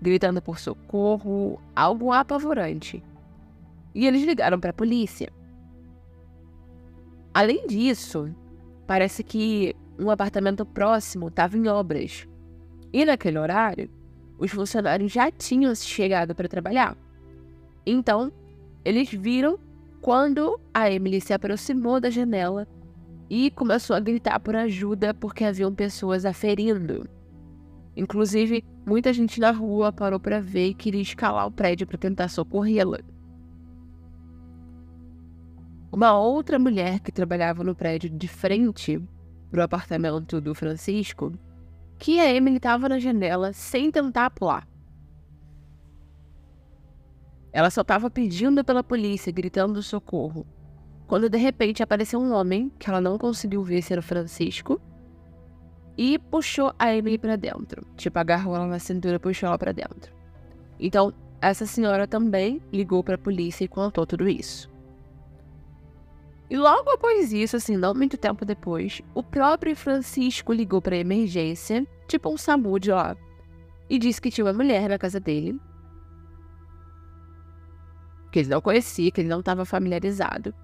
gritando 0.00 0.40
por 0.40 0.58
socorro, 0.58 1.60
algo 1.74 2.12
apavorante. 2.12 3.02
E 3.94 4.06
eles 4.06 4.24
ligaram 4.24 4.58
para 4.58 4.70
a 4.70 4.74
polícia. 4.74 5.32
Além 7.34 7.66
disso, 7.66 8.34
parece 8.86 9.22
que 9.22 9.74
um 9.98 10.10
apartamento 10.10 10.64
próximo 10.64 11.28
estava 11.28 11.56
em 11.56 11.68
obras. 11.68 12.26
E 12.92 13.04
naquele 13.04 13.38
horário, 13.38 13.90
os 14.38 14.50
funcionários 14.50 15.12
já 15.12 15.30
tinham 15.30 15.74
chegado 15.74 16.34
para 16.34 16.48
trabalhar. 16.48 16.96
Então, 17.84 18.32
eles 18.84 19.10
viram 19.10 19.58
quando 20.00 20.60
a 20.72 20.90
Emily 20.90 21.20
se 21.20 21.32
aproximou 21.32 22.00
da 22.00 22.08
janela 22.08 22.66
e 23.28 23.50
começou 23.50 23.94
a 23.96 24.00
gritar 24.00 24.38
por 24.40 24.54
ajuda 24.54 25.12
porque 25.12 25.44
haviam 25.44 25.74
pessoas 25.74 26.24
aferindo. 26.24 27.08
Inclusive, 27.98 28.62
muita 28.86 29.12
gente 29.12 29.40
na 29.40 29.50
rua 29.50 29.92
parou 29.92 30.20
para 30.20 30.40
ver 30.40 30.68
e 30.68 30.74
queria 30.74 31.02
escalar 31.02 31.44
o 31.48 31.50
prédio 31.50 31.84
para 31.84 31.98
tentar 31.98 32.28
socorrê-la. 32.28 33.00
Uma 35.90 36.16
outra 36.16 36.60
mulher 36.60 37.00
que 37.00 37.10
trabalhava 37.10 37.64
no 37.64 37.74
prédio 37.74 38.08
de 38.08 38.28
frente 38.28 39.02
pro 39.50 39.64
apartamento 39.64 40.40
do 40.40 40.54
Francisco, 40.54 41.32
que 41.98 42.20
a 42.20 42.32
Emily 42.32 42.58
estava 42.58 42.88
na 42.88 43.00
janela 43.00 43.52
sem 43.52 43.90
tentar 43.90 44.30
pular. 44.30 44.64
Ela 47.52 47.68
só 47.68 47.80
estava 47.80 48.08
pedindo 48.08 48.64
pela 48.64 48.84
polícia, 48.84 49.32
gritando 49.32 49.82
socorro, 49.82 50.46
quando 51.08 51.28
de 51.28 51.38
repente 51.38 51.82
apareceu 51.82 52.20
um 52.20 52.32
homem 52.32 52.70
que 52.78 52.88
ela 52.88 53.00
não 53.00 53.18
conseguiu 53.18 53.60
ver 53.64 53.82
se 53.82 53.92
era 53.92 53.98
o 53.98 54.04
Francisco 54.04 54.80
e 55.98 56.16
puxou 56.16 56.72
a 56.78 56.94
Emily 56.94 57.18
para 57.18 57.34
dentro. 57.34 57.84
Tipo, 57.96 58.20
agarrou 58.20 58.54
ela 58.54 58.68
na 58.68 58.78
cintura 58.78 59.16
e 59.16 59.18
puxou 59.18 59.48
ela 59.48 59.58
para 59.58 59.72
dentro. 59.72 60.14
Então, 60.78 61.12
essa 61.40 61.66
senhora 61.66 62.06
também 62.06 62.62
ligou 62.72 63.02
para 63.02 63.16
a 63.16 63.18
polícia 63.18 63.64
e 63.64 63.68
contou 63.68 64.06
tudo 64.06 64.28
isso. 64.28 64.70
E 66.48 66.56
logo 66.56 66.88
após 66.90 67.32
isso, 67.32 67.56
assim, 67.56 67.76
não 67.76 67.92
muito 67.92 68.16
tempo 68.16 68.44
depois, 68.44 69.02
o 69.12 69.22
próprio 69.22 69.74
Francisco 69.74 70.52
ligou 70.52 70.80
para 70.80 70.96
emergência, 70.96 71.84
tipo 72.06 72.32
um 72.32 72.38
SAMU 72.38 72.78
de 72.78 72.90
lá, 72.90 73.16
e 73.90 73.98
disse 73.98 74.20
que 74.20 74.30
tinha 74.30 74.44
uma 74.44 74.52
mulher 74.52 74.88
na 74.88 74.98
casa 74.98 75.18
dele, 75.18 75.60
que 78.30 78.38
ele 78.38 78.48
não 78.48 78.60
conhecia, 78.60 79.10
que 79.10 79.20
ele 79.20 79.28
não 79.28 79.40
estava 79.40 79.64
familiarizado, 79.64 80.54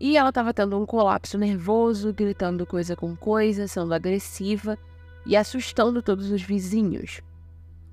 e 0.00 0.16
ela 0.16 0.28
estava 0.28 0.54
tendo 0.54 0.80
um 0.80 0.86
colapso 0.86 1.36
nervoso, 1.36 2.12
gritando 2.12 2.64
coisa 2.64 2.94
com 2.94 3.16
coisa, 3.16 3.66
sendo 3.66 3.92
agressiva 3.92 4.78
e 5.26 5.36
assustando 5.36 6.02
todos 6.02 6.30
os 6.30 6.42
vizinhos. 6.42 7.20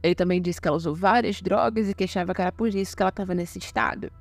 Ele 0.03 0.13
também 0.13 0.39
disse 0.39 0.61
que 0.61 0.67
ela 0.67 0.77
usou 0.77 0.93
várias 0.93 1.41
drogas 1.41 1.89
e 1.89 1.95
queixava 1.95 2.33
que 2.33 2.41
era 2.41 2.51
por 2.51 2.67
isso 2.73 2.95
que 2.95 3.01
ela 3.01 3.09
estava 3.09 3.33
nesse 3.33 3.57
estado. 3.57 4.11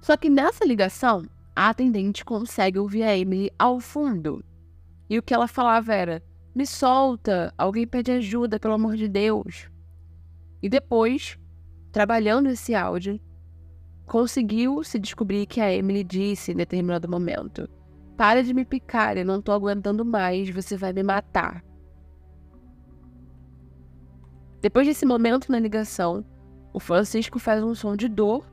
Só 0.00 0.16
que 0.16 0.30
nessa 0.30 0.64
ligação, 0.64 1.26
a 1.56 1.70
atendente 1.70 2.24
consegue 2.24 2.78
ouvir 2.78 3.02
a 3.02 3.18
Emily 3.18 3.50
ao 3.58 3.80
fundo. 3.80 4.44
E 5.10 5.18
o 5.18 5.22
que 5.22 5.34
ela 5.34 5.48
falava 5.48 5.92
era: 5.92 6.22
Me 6.54 6.64
solta, 6.64 7.52
alguém 7.58 7.84
pede 7.84 8.12
ajuda, 8.12 8.60
pelo 8.60 8.74
amor 8.74 8.96
de 8.96 9.08
Deus. 9.08 9.68
E 10.62 10.68
depois, 10.68 11.36
trabalhando 11.90 12.48
esse 12.48 12.76
áudio, 12.76 13.20
conseguiu 14.08 14.82
se 14.82 14.98
descobrir 14.98 15.46
que 15.46 15.60
a 15.60 15.72
Emily 15.72 16.02
disse 16.02 16.50
em 16.50 16.56
determinado 16.56 17.08
momento: 17.08 17.68
Para 18.16 18.42
de 18.42 18.52
me 18.52 18.64
picar, 18.64 19.16
eu 19.16 19.24
não 19.24 19.40
tô 19.40 19.52
aguentando 19.52 20.04
mais, 20.04 20.48
você 20.48 20.76
vai 20.76 20.92
me 20.92 21.02
matar. 21.02 21.62
Depois 24.60 24.86
desse 24.88 25.06
momento 25.06 25.52
na 25.52 25.60
ligação, 25.60 26.24
o 26.72 26.80
Francisco 26.80 27.38
faz 27.38 27.62
um 27.62 27.74
som 27.74 27.94
de 27.94 28.08
dor, 28.08 28.44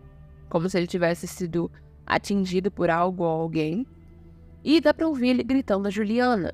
como 0.50 0.70
se 0.70 0.78
ele 0.78 0.86
tivesse 0.86 1.26
sido 1.26 1.72
atingido 2.06 2.70
por 2.70 2.92
algo 2.92 3.24
ou 3.24 3.42
alguém, 3.42 3.88
e 4.64 4.80
dá 4.80 4.94
pra 4.94 5.08
ouvir 5.08 5.30
ele 5.30 5.44
gritando 5.44 5.88
a 5.88 5.92
Juliana, 5.92 6.52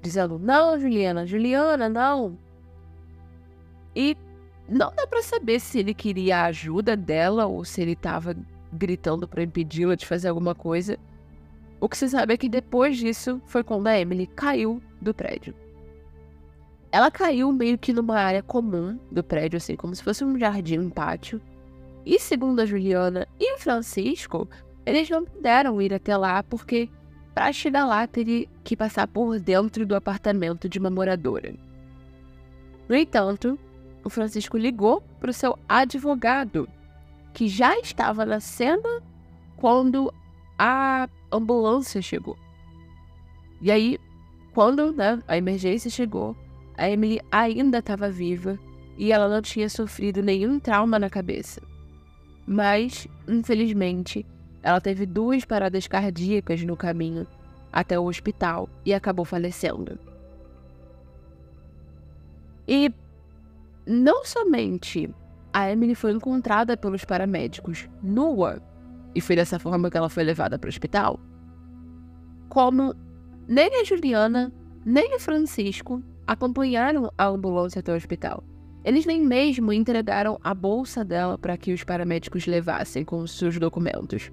dizendo: 0.00 0.38
Não, 0.38 0.78
Juliana, 0.78 1.26
Juliana, 1.26 1.88
não. 1.88 2.38
E 3.94 4.16
não 4.68 4.92
dá 4.94 5.06
para 5.06 5.22
saber 5.22 5.60
se 5.60 5.78
ele 5.78 5.94
queria 5.94 6.38
a 6.38 6.44
ajuda 6.46 6.96
dela 6.96 7.46
ou 7.46 7.64
se 7.64 7.80
ele 7.80 7.92
estava 7.92 8.36
gritando 8.72 9.28
para 9.28 9.42
impedi-la 9.42 9.94
de 9.94 10.06
fazer 10.06 10.28
alguma 10.28 10.54
coisa. 10.54 10.98
O 11.80 11.88
que 11.88 11.96
se 11.96 12.08
sabe 12.08 12.34
é 12.34 12.36
que 12.36 12.48
depois 12.48 12.96
disso 12.96 13.40
foi 13.46 13.62
quando 13.62 13.86
a 13.86 13.98
Emily 13.98 14.26
caiu 14.26 14.82
do 15.00 15.14
prédio. 15.14 15.54
Ela 16.90 17.10
caiu 17.10 17.52
meio 17.52 17.76
que 17.76 17.92
numa 17.92 18.18
área 18.18 18.42
comum 18.42 18.98
do 19.10 19.22
prédio, 19.22 19.58
assim, 19.58 19.76
como 19.76 19.94
se 19.94 20.02
fosse 20.02 20.24
um 20.24 20.38
jardim, 20.38 20.78
um 20.78 20.90
pátio. 20.90 21.40
E 22.04 22.18
segundo 22.18 22.60
a 22.60 22.66
Juliana 22.66 23.26
e 23.38 23.54
o 23.54 23.58
Francisco, 23.58 24.48
eles 24.84 25.10
não 25.10 25.24
puderam 25.24 25.82
ir 25.82 25.92
até 25.92 26.16
lá 26.16 26.42
porque 26.42 26.88
para 27.34 27.52
chegar 27.52 27.84
lá 27.84 28.06
teria 28.06 28.46
que 28.64 28.76
passar 28.76 29.06
por 29.06 29.38
dentro 29.38 29.84
do 29.84 29.94
apartamento 29.94 30.68
de 30.68 30.78
uma 30.78 30.88
moradora. 30.88 31.54
No 32.88 32.96
entanto, 32.96 33.58
o 34.06 34.08
Francisco 34.08 34.56
ligou 34.56 35.02
para 35.18 35.30
o 35.30 35.34
seu 35.34 35.58
advogado, 35.68 36.68
que 37.34 37.48
já 37.48 37.76
estava 37.80 38.24
na 38.24 38.38
cena 38.38 39.02
quando 39.56 40.14
a 40.56 41.08
ambulância 41.32 42.00
chegou. 42.00 42.38
E 43.60 43.68
aí, 43.68 43.98
quando 44.54 44.92
né, 44.92 45.20
a 45.26 45.36
emergência 45.36 45.90
chegou, 45.90 46.36
a 46.78 46.88
Emily 46.88 47.20
ainda 47.32 47.78
estava 47.78 48.08
viva 48.08 48.56
e 48.96 49.10
ela 49.10 49.28
não 49.28 49.42
tinha 49.42 49.68
sofrido 49.68 50.22
nenhum 50.22 50.60
trauma 50.60 51.00
na 51.00 51.10
cabeça. 51.10 51.60
Mas, 52.46 53.08
infelizmente, 53.26 54.24
ela 54.62 54.80
teve 54.80 55.04
duas 55.04 55.44
paradas 55.44 55.88
cardíacas 55.88 56.62
no 56.62 56.76
caminho 56.76 57.26
até 57.72 57.98
o 57.98 58.04
hospital 58.04 58.68
e 58.84 58.94
acabou 58.94 59.24
falecendo. 59.24 59.98
E 62.68 62.92
não 63.86 64.24
somente 64.24 65.08
a 65.52 65.70
Emily 65.70 65.94
foi 65.94 66.12
encontrada 66.12 66.76
pelos 66.76 67.04
paramédicos 67.04 67.88
nua, 68.02 68.62
e 69.14 69.20
foi 69.20 69.36
dessa 69.36 69.58
forma 69.58 69.90
que 69.90 69.96
ela 69.96 70.10
foi 70.10 70.24
levada 70.24 70.58
para 70.58 70.68
o 70.68 70.70
hospital, 70.70 71.18
como 72.48 72.94
nem 73.48 73.80
a 73.80 73.84
Juliana, 73.84 74.52
nem 74.84 75.14
o 75.14 75.20
Francisco 75.20 76.02
acompanharam 76.26 77.10
a 77.16 77.26
ambulância 77.26 77.80
até 77.80 77.92
o 77.92 77.96
hospital. 77.96 78.42
Eles 78.84 79.06
nem 79.06 79.20
mesmo 79.20 79.72
entregaram 79.72 80.38
a 80.44 80.54
bolsa 80.54 81.04
dela 81.04 81.38
para 81.38 81.56
que 81.56 81.72
os 81.72 81.82
paramédicos 81.82 82.46
levassem 82.46 83.04
com 83.04 83.18
os 83.18 83.36
seus 83.36 83.58
documentos. 83.58 84.30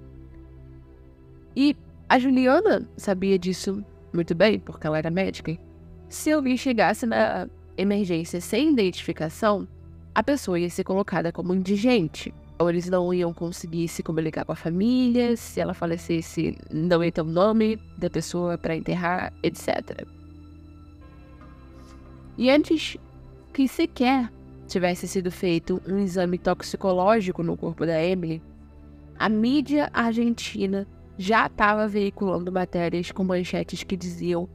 E 1.56 1.76
a 2.08 2.18
Juliana 2.18 2.88
sabia 2.96 3.38
disso 3.38 3.84
muito 4.12 4.34
bem, 4.34 4.58
porque 4.60 4.86
ela 4.86 4.98
era 4.98 5.10
médica. 5.10 5.56
Se 6.08 6.30
alguém 6.30 6.56
chegasse 6.56 7.06
na 7.06 7.48
emergência 7.76 8.40
sem 8.40 8.72
identificação, 8.72 9.66
a 10.14 10.22
pessoa 10.22 10.58
ia 10.58 10.70
ser 10.70 10.84
colocada 10.84 11.32
como 11.32 11.54
indigente, 11.54 12.32
ou 12.58 12.70
eles 12.70 12.88
não 12.88 13.12
iam 13.12 13.32
conseguir 13.34 13.88
se 13.88 14.02
comunicar 14.02 14.44
com 14.44 14.52
a 14.52 14.56
família, 14.56 15.36
se 15.36 15.60
ela 15.60 15.74
falecesse, 15.74 16.56
não 16.72 17.02
ia 17.02 17.10
ter 17.10 17.20
o 17.20 17.24
nome 17.24 17.78
da 17.98 18.08
pessoa 18.08 18.56
para 18.56 18.76
enterrar, 18.76 19.32
etc. 19.42 20.06
E 22.38 22.50
antes 22.50 22.96
que 23.52 23.66
sequer 23.66 24.32
tivesse 24.66 25.06
sido 25.06 25.30
feito 25.30 25.80
um 25.86 25.98
exame 25.98 26.38
toxicológico 26.38 27.42
no 27.42 27.56
corpo 27.56 27.84
da 27.84 28.02
Emily, 28.02 28.42
a 29.18 29.28
mídia 29.28 29.90
argentina 29.92 30.86
já 31.16 31.46
estava 31.46 31.86
veiculando 31.86 32.50
matérias 32.50 33.12
com 33.12 33.22
manchetes 33.22 33.84
que 33.84 33.96
diziam 33.96 34.48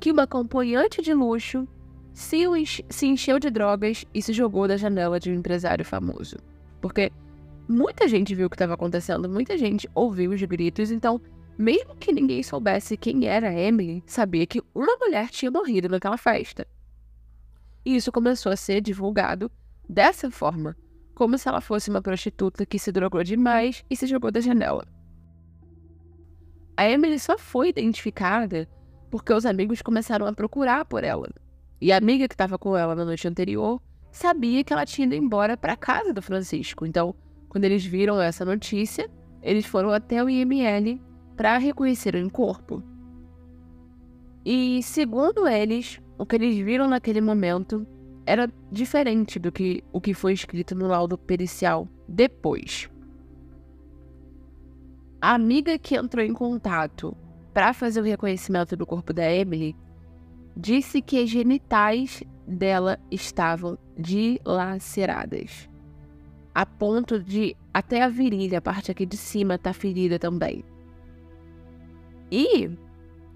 que 0.00 0.10
uma 0.10 0.22
acompanhante 0.22 1.02
de 1.02 1.12
luxo 1.12 1.68
se, 2.16 2.38
se 2.88 3.06
encheu 3.06 3.38
de 3.38 3.50
drogas 3.50 4.06
e 4.14 4.22
se 4.22 4.32
jogou 4.32 4.66
da 4.66 4.78
janela 4.78 5.20
de 5.20 5.30
um 5.30 5.34
empresário 5.34 5.84
famoso. 5.84 6.38
Porque 6.80 7.12
muita 7.68 8.08
gente 8.08 8.34
viu 8.34 8.46
o 8.46 8.50
que 8.50 8.54
estava 8.54 8.72
acontecendo, 8.72 9.28
muita 9.28 9.58
gente 9.58 9.86
ouviu 9.94 10.30
os 10.30 10.42
gritos, 10.42 10.90
então, 10.90 11.20
mesmo 11.58 11.94
que 11.94 12.14
ninguém 12.14 12.42
soubesse 12.42 12.96
quem 12.96 13.26
era 13.26 13.52
Emily, 13.52 14.02
sabia 14.06 14.46
que 14.46 14.62
uma 14.74 14.96
mulher 14.96 15.28
tinha 15.28 15.50
morrido 15.50 15.90
naquela 15.90 16.16
festa. 16.16 16.66
E 17.84 17.94
isso 17.94 18.10
começou 18.10 18.50
a 18.50 18.56
ser 18.56 18.80
divulgado 18.80 19.52
dessa 19.86 20.30
forma, 20.30 20.74
como 21.14 21.36
se 21.36 21.46
ela 21.46 21.60
fosse 21.60 21.90
uma 21.90 22.00
prostituta 22.00 22.64
que 22.64 22.78
se 22.78 22.90
drogou 22.90 23.22
demais 23.22 23.84
e 23.90 23.94
se 23.94 24.06
jogou 24.06 24.32
da 24.32 24.40
janela. 24.40 24.86
A 26.78 26.88
Emily 26.88 27.18
só 27.18 27.36
foi 27.36 27.68
identificada 27.68 28.66
porque 29.10 29.34
os 29.34 29.44
amigos 29.44 29.82
começaram 29.82 30.26
a 30.26 30.32
procurar 30.32 30.86
por 30.86 31.04
ela. 31.04 31.28
E 31.80 31.92
a 31.92 31.96
amiga 31.96 32.26
que 32.26 32.34
estava 32.34 32.58
com 32.58 32.76
ela 32.76 32.94
na 32.94 33.04
noite 33.04 33.28
anterior 33.28 33.80
sabia 34.10 34.64
que 34.64 34.72
ela 34.72 34.86
tinha 34.86 35.06
ido 35.06 35.14
embora 35.14 35.56
para 35.56 35.76
casa 35.76 36.12
do 36.12 36.22
Francisco. 36.22 36.86
Então, 36.86 37.14
quando 37.48 37.64
eles 37.64 37.84
viram 37.84 38.20
essa 38.20 38.44
notícia, 38.44 39.10
eles 39.42 39.66
foram 39.66 39.90
até 39.90 40.22
o 40.22 40.28
IML 40.28 41.00
para 41.36 41.58
reconhecer 41.58 42.16
o 42.16 42.30
corpo. 42.30 42.82
E, 44.44 44.82
segundo 44.82 45.46
eles, 45.46 46.00
o 46.18 46.24
que 46.24 46.36
eles 46.36 46.56
viram 46.56 46.88
naquele 46.88 47.20
momento 47.20 47.86
era 48.24 48.50
diferente 48.72 49.38
do 49.38 49.52
que 49.52 49.84
o 49.92 50.00
que 50.00 50.14
foi 50.14 50.32
escrito 50.32 50.74
no 50.74 50.88
laudo 50.88 51.18
pericial 51.18 51.88
depois. 52.08 52.88
A 55.20 55.34
amiga 55.34 55.78
que 55.78 55.96
entrou 55.96 56.24
em 56.24 56.32
contato 56.32 57.16
para 57.52 57.72
fazer 57.72 58.00
o 58.00 58.04
reconhecimento 58.04 58.76
do 58.76 58.86
corpo 58.86 59.12
da 59.12 59.30
Emily 59.30 59.76
disse 60.56 61.02
que 61.02 61.22
as 61.22 61.28
genitais 61.28 62.22
dela 62.46 62.98
estavam 63.10 63.78
dilaceradas 63.96 65.68
a 66.56 66.64
ponto 66.64 67.22
de 67.22 67.54
até 67.74 68.02
a 68.02 68.08
virilha, 68.08 68.56
a 68.56 68.62
parte 68.62 68.90
aqui 68.90 69.04
de 69.04 69.18
cima, 69.18 69.58
tá 69.58 69.74
ferida 69.74 70.18
também. 70.18 70.64
E 72.32 72.70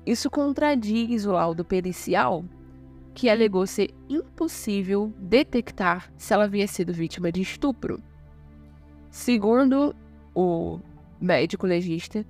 isso 0.06 0.30
contradiz 0.30 1.26
o 1.26 1.32
laudo 1.32 1.62
pericial, 1.62 2.42
que 3.12 3.28
alegou 3.28 3.66
ser 3.66 3.90
impossível 4.08 5.12
detectar 5.18 6.10
se 6.16 6.32
ela 6.32 6.44
havia 6.44 6.66
sido 6.66 6.94
vítima 6.94 7.30
de 7.30 7.42
estupro. 7.42 8.02
Segundo 9.10 9.94
o 10.34 10.80
médico 11.20 11.66
legista, 11.66 12.24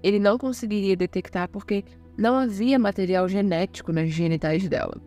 ele 0.00 0.20
não 0.20 0.38
conseguiria 0.38 0.94
detectar 0.94 1.48
porque 1.48 1.84
não 2.16 2.36
havia 2.36 2.78
material 2.78 3.28
genético 3.28 3.92
nas 3.92 4.10
genitais 4.10 4.68
dela. 4.68 5.00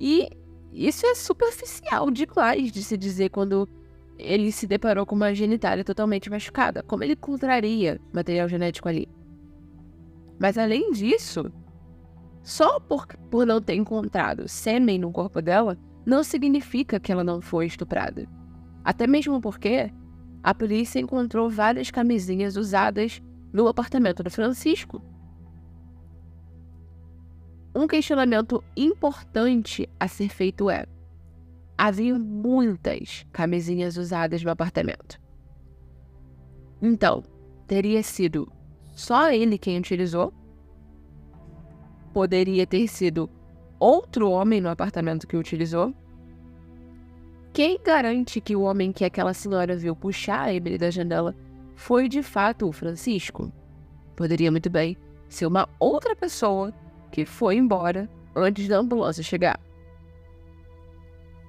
E 0.00 0.28
isso 0.72 1.06
é 1.06 1.14
superficial 1.14 2.10
demais 2.10 2.72
de 2.72 2.82
se 2.82 2.96
dizer 2.96 3.30
quando 3.30 3.68
ele 4.18 4.52
se 4.52 4.66
deparou 4.66 5.06
com 5.06 5.14
uma 5.14 5.34
genitália 5.34 5.84
totalmente 5.84 6.30
machucada. 6.30 6.82
Como 6.82 7.02
ele 7.02 7.14
encontraria 7.14 8.00
material 8.12 8.48
genético 8.48 8.88
ali? 8.88 9.08
Mas 10.38 10.58
além 10.58 10.90
disso, 10.92 11.52
só 12.42 12.80
por, 12.80 13.06
por 13.30 13.46
não 13.46 13.60
ter 13.60 13.74
encontrado 13.74 14.48
sêmen 14.48 14.98
no 14.98 15.12
corpo 15.12 15.40
dela, 15.40 15.78
não 16.04 16.24
significa 16.24 16.98
que 16.98 17.12
ela 17.12 17.22
não 17.22 17.40
foi 17.40 17.66
estuprada. 17.66 18.26
Até 18.84 19.06
mesmo 19.06 19.40
porque 19.40 19.92
a 20.42 20.52
polícia 20.52 20.98
encontrou 20.98 21.48
várias 21.48 21.90
camisinhas 21.90 22.56
usadas 22.56 23.22
no 23.52 23.68
apartamento 23.68 24.22
do 24.22 24.30
Francisco. 24.30 25.00
Um 27.74 27.86
questionamento 27.86 28.62
importante 28.76 29.88
a 29.98 30.06
ser 30.06 30.28
feito 30.28 30.68
é: 30.68 30.86
havia 31.76 32.18
muitas 32.18 33.26
camisinhas 33.32 33.96
usadas 33.96 34.42
no 34.42 34.50
apartamento. 34.50 35.18
Então, 36.80 37.22
teria 37.66 38.02
sido 38.02 38.50
só 38.94 39.30
ele 39.30 39.56
quem 39.56 39.78
utilizou? 39.78 40.34
Poderia 42.12 42.66
ter 42.66 42.86
sido 42.88 43.30
outro 43.78 44.30
homem 44.30 44.60
no 44.60 44.68
apartamento 44.68 45.26
que 45.26 45.36
utilizou? 45.36 45.94
Quem 47.54 47.78
garante 47.82 48.40
que 48.40 48.54
o 48.54 48.62
homem 48.62 48.92
que 48.92 49.04
aquela 49.04 49.32
senhora 49.32 49.76
viu 49.76 49.96
puxar 49.96 50.42
a 50.42 50.54
Emily 50.54 50.76
da 50.76 50.90
janela 50.90 51.34
foi 51.74 52.08
de 52.08 52.22
fato 52.22 52.68
o 52.68 52.72
Francisco? 52.72 53.50
Poderia 54.14 54.50
muito 54.50 54.68
bem 54.68 54.96
ser 55.28 55.46
uma 55.46 55.68
outra 55.78 56.14
pessoa 56.14 56.72
que 57.12 57.26
foi 57.26 57.56
embora 57.56 58.08
antes 58.34 58.66
da 58.66 58.78
ambulância 58.78 59.22
chegar. 59.22 59.60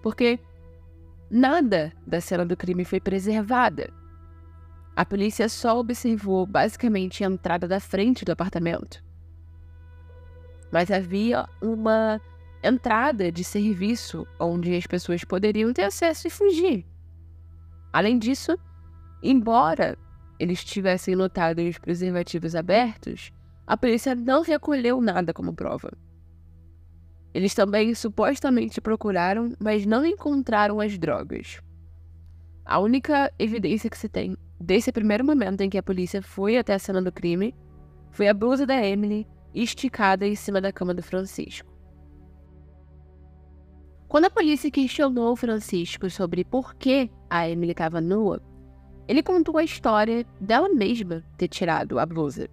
Porque 0.03 0.37
nada 1.31 1.93
da 2.05 2.19
cena 2.19 2.45
do 2.45 2.57
crime 2.57 2.83
foi 2.83 2.99
preservada. 2.99 3.91
A 4.95 5.05
polícia 5.05 5.47
só 5.49 5.79
observou 5.79 6.45
basicamente 6.45 7.23
a 7.23 7.27
entrada 7.27 7.67
da 7.67 7.79
frente 7.79 8.25
do 8.25 8.31
apartamento. 8.31 9.01
Mas 10.71 10.91
havia 10.91 11.47
uma 11.61 12.21
entrada 12.61 13.31
de 13.31 13.43
serviço 13.43 14.27
onde 14.39 14.75
as 14.75 14.85
pessoas 14.85 15.23
poderiam 15.23 15.73
ter 15.73 15.83
acesso 15.83 16.27
e 16.27 16.29
fugir. 16.29 16.85
Além 17.91 18.19
disso, 18.19 18.57
embora 19.21 19.97
eles 20.37 20.63
tivessem 20.63 21.15
notado 21.15 21.59
os 21.59 21.77
preservativos 21.77 22.55
abertos, 22.55 23.31
a 23.65 23.77
polícia 23.77 24.13
não 24.13 24.41
recolheu 24.41 24.99
nada 24.99 25.33
como 25.33 25.53
prova. 25.53 25.91
Eles 27.33 27.55
também 27.55 27.95
supostamente 27.95 28.81
procuraram, 28.81 29.53
mas 29.59 29.85
não 29.85 30.05
encontraram 30.05 30.79
as 30.79 30.97
drogas. 30.97 31.61
A 32.65 32.79
única 32.79 33.31
evidência 33.39 33.89
que 33.89 33.97
se 33.97 34.07
tem 34.07 34.37
desse 34.59 34.91
primeiro 34.91 35.25
momento 35.25 35.61
em 35.61 35.69
que 35.69 35.77
a 35.77 35.83
polícia 35.83 36.21
foi 36.21 36.57
até 36.57 36.73
a 36.73 36.79
cena 36.79 37.01
do 37.01 37.11
crime 37.11 37.55
foi 38.11 38.27
a 38.27 38.33
blusa 38.33 38.65
da 38.65 38.85
Emily 38.85 39.27
esticada 39.53 40.27
em 40.27 40.35
cima 40.35 40.61
da 40.61 40.71
cama 40.71 40.93
do 40.93 41.01
Francisco. 41.01 41.71
Quando 44.07 44.25
a 44.25 44.29
polícia 44.29 44.69
questionou 44.69 45.31
o 45.31 45.35
Francisco 45.35 46.09
sobre 46.09 46.43
por 46.43 46.75
que 46.75 47.09
a 47.29 47.49
Emily 47.49 47.71
estava 47.71 47.99
nua, 47.99 48.41
ele 49.07 49.23
contou 49.23 49.57
a 49.57 49.63
história 49.63 50.25
dela 50.39 50.69
mesma 50.69 51.23
ter 51.37 51.47
tirado 51.47 51.97
a 51.97 52.05
blusa 52.05 52.47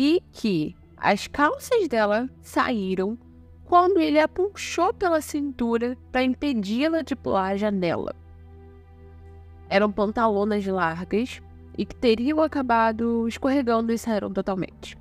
e 0.00 0.22
que 0.32 0.74
as 0.96 1.26
calças 1.26 1.86
dela 1.86 2.26
saíram 2.40 3.18
quando 3.66 4.00
ele 4.00 4.18
a 4.18 4.26
puxou 4.26 4.94
pela 4.94 5.20
cintura 5.20 5.94
para 6.10 6.22
impedi-la 6.22 7.02
de 7.02 7.14
pular 7.14 7.50
a 7.50 7.56
janela. 7.58 8.16
Eram 9.68 9.92
pantalonas 9.92 10.66
largas 10.66 11.42
e 11.76 11.84
que 11.84 11.94
teriam 11.94 12.40
acabado 12.40 13.28
escorregando 13.28 13.92
e 13.92 13.98
saíram 13.98 14.32
totalmente. 14.32 14.96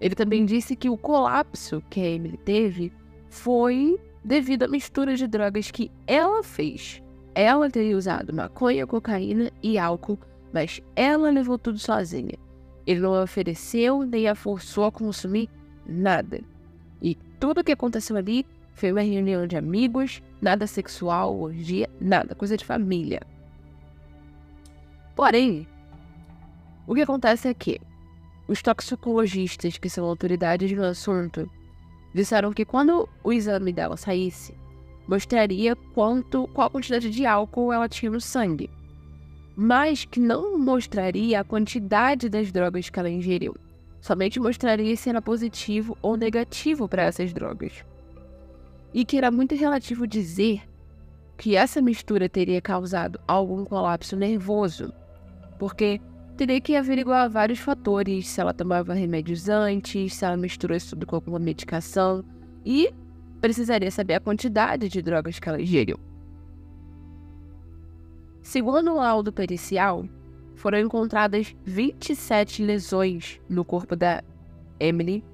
Ele 0.00 0.14
também 0.14 0.46
disse 0.46 0.74
que 0.74 0.88
o 0.88 0.96
colapso 0.96 1.82
que 1.90 2.00
a 2.00 2.06
Emily 2.06 2.38
teve 2.38 2.90
foi 3.28 4.00
devido 4.24 4.62
à 4.62 4.68
mistura 4.68 5.14
de 5.16 5.26
drogas 5.26 5.70
que 5.70 5.90
ela 6.06 6.42
fez. 6.42 7.02
Ela 7.34 7.68
teria 7.68 7.98
usado 7.98 8.32
maconha, 8.32 8.86
cocaína 8.86 9.50
e 9.62 9.76
álcool, 9.76 10.18
mas 10.50 10.80
ela 10.96 11.28
levou 11.28 11.58
tudo 11.58 11.78
sozinha. 11.78 12.45
Ele 12.86 13.00
não 13.00 13.20
ofereceu 13.20 14.02
nem 14.04 14.28
a 14.28 14.34
forçou 14.34 14.84
a 14.84 14.92
consumir 14.92 15.50
nada. 15.84 16.40
E 17.02 17.16
tudo 17.40 17.60
o 17.60 17.64
que 17.64 17.72
aconteceu 17.72 18.16
ali 18.16 18.46
foi 18.74 18.92
uma 18.92 19.00
reunião 19.00 19.46
de 19.46 19.56
amigos, 19.56 20.22
nada 20.40 20.66
sexual, 20.66 21.38
orgia, 21.38 21.90
nada, 22.00 22.34
coisa 22.34 22.56
de 22.56 22.64
família. 22.64 23.20
Porém, 25.16 25.66
o 26.86 26.94
que 26.94 27.00
acontece 27.02 27.48
é 27.48 27.54
que 27.54 27.80
os 28.46 28.62
toxicologistas, 28.62 29.78
que 29.78 29.88
são 29.88 30.04
autoridades 30.04 30.70
no 30.70 30.84
assunto, 30.84 31.50
disseram 32.14 32.52
que 32.52 32.64
quando 32.64 33.08
o 33.24 33.32
exame 33.32 33.72
dela 33.72 33.96
saísse, 33.96 34.54
mostraria 35.08 35.74
quanto, 35.94 36.46
qual 36.48 36.70
quantidade 36.70 37.10
de 37.10 37.26
álcool 37.26 37.72
ela 37.72 37.88
tinha 37.88 38.10
no 38.10 38.20
sangue 38.20 38.70
mas 39.56 40.04
que 40.04 40.20
não 40.20 40.58
mostraria 40.58 41.40
a 41.40 41.44
quantidade 41.44 42.28
das 42.28 42.52
drogas 42.52 42.90
que 42.90 42.98
ela 42.98 43.08
ingeriu. 43.08 43.56
Somente 44.00 44.38
mostraria 44.38 44.94
se 44.94 45.08
era 45.08 45.22
positivo 45.22 45.96
ou 46.02 46.16
negativo 46.16 46.86
para 46.86 47.04
essas 47.04 47.32
drogas. 47.32 47.84
E 48.92 49.04
que 49.04 49.16
era 49.16 49.30
muito 49.30 49.54
relativo 49.54 50.06
dizer 50.06 50.62
que 51.38 51.56
essa 51.56 51.80
mistura 51.80 52.28
teria 52.28 52.60
causado 52.60 53.18
algum 53.26 53.64
colapso 53.64 54.14
nervoso, 54.14 54.92
porque 55.58 56.00
teria 56.36 56.60
que 56.60 56.76
averiguar 56.76 57.28
vários 57.30 57.58
fatores, 57.58 58.28
se 58.28 58.40
ela 58.40 58.52
tomava 58.52 58.94
remédios 58.94 59.48
antes, 59.48 60.14
se 60.14 60.24
ela 60.24 60.36
misturou 60.36 60.76
isso 60.76 60.90
tudo 60.90 61.06
com 61.06 61.16
alguma 61.16 61.38
medicação 61.38 62.22
e 62.64 62.92
precisaria 63.40 63.90
saber 63.90 64.14
a 64.14 64.20
quantidade 64.20 64.88
de 64.88 65.02
drogas 65.02 65.38
que 65.38 65.48
ela 65.48 65.60
ingeriu. 65.60 65.98
Segundo 68.46 68.92
o 68.92 68.94
laudo 68.98 69.32
pericial, 69.32 70.06
foram 70.54 70.78
encontradas 70.78 71.52
27 71.64 72.62
lesões 72.62 73.40
no 73.48 73.64
corpo 73.64 73.96
da 73.96 74.22
Emily 74.78 75.24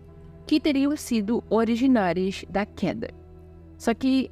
que 0.46 0.58
teriam 0.58 0.96
sido 0.96 1.44
originárias 1.50 2.42
da 2.48 2.64
queda. 2.64 3.10
Só 3.76 3.92
que 3.92 4.30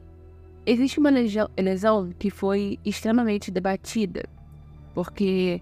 existe 0.65 0.99
uma 0.99 1.11
lesão 1.11 2.09
que 2.19 2.31
foi 2.31 2.79
extremamente 2.83 3.51
debatida, 3.51 4.25
porque 4.95 5.61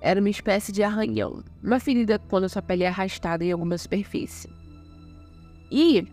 era 0.00 0.18
uma 0.18 0.30
espécie 0.30 0.72
de 0.72 0.82
arranhão, 0.82 1.44
uma 1.62 1.78
ferida 1.78 2.18
quando 2.18 2.48
sua 2.48 2.62
pele 2.62 2.84
é 2.84 2.88
arrastada 2.88 3.44
em 3.44 3.52
alguma 3.52 3.76
superfície. 3.76 4.48
E 5.70 6.08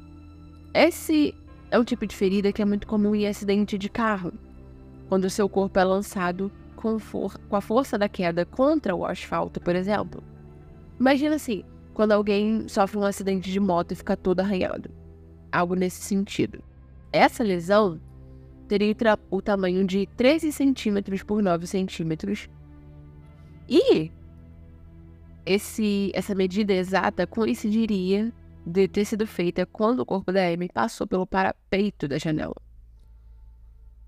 esse 0.74 1.34
é 1.72 1.80
um 1.80 1.86
tipo 1.86 2.06
de 2.06 2.14
ferida 2.14 2.52
que 2.52 2.62
é 2.62 2.66
muito 2.66 2.88
comum 2.88 3.16
em 3.16 3.26
acidente 3.26 3.78
de 3.78 3.88
carro, 3.88 4.34
quando 5.12 5.30
seu 5.30 5.50
corpo 5.50 5.78
é 5.78 5.84
lançado 5.84 6.50
com, 6.74 6.98
com 7.50 7.56
a 7.58 7.60
força 7.60 7.98
da 7.98 8.08
queda 8.08 8.46
contra 8.46 8.96
o 8.96 9.06
asfalto, 9.06 9.60
por 9.60 9.76
exemplo. 9.76 10.24
Imagina 10.98 11.36
assim, 11.36 11.66
quando 11.94 12.14
alguém 12.14 12.66
sofre 12.70 12.98
um 12.98 13.04
acidente 13.04 13.52
de 13.52 13.60
moto 13.60 13.92
e 13.92 13.96
fica 13.96 14.16
todo 14.16 14.40
arranhado. 14.40 14.90
Algo 15.52 15.76
nesse 15.76 16.02
sentido. 16.02 16.64
Essa 17.12 17.44
lesão 17.44 18.00
teria 18.70 18.96
o 19.30 19.42
tamanho 19.42 19.86
de 19.86 20.08
13 20.16 20.50
centímetros 20.54 21.22
por 21.24 21.44
9 21.44 21.68
centímetros. 21.68 22.48
E 23.68 24.10
esse, 25.46 26.10
essa 26.14 26.34
medida 26.34 26.72
exata 26.72 27.28
coincidiria 27.28 28.32
de 28.66 28.88
ter 28.88 29.04
sido 29.04 29.28
feita 29.28 29.66
quando 29.66 30.00
o 30.00 30.06
corpo 30.06 30.32
da 30.32 30.48
Amy 30.48 30.70
passou 30.70 31.06
pelo 31.06 31.28
parapeito 31.28 32.08
da 32.08 32.18
janela. 32.18 32.56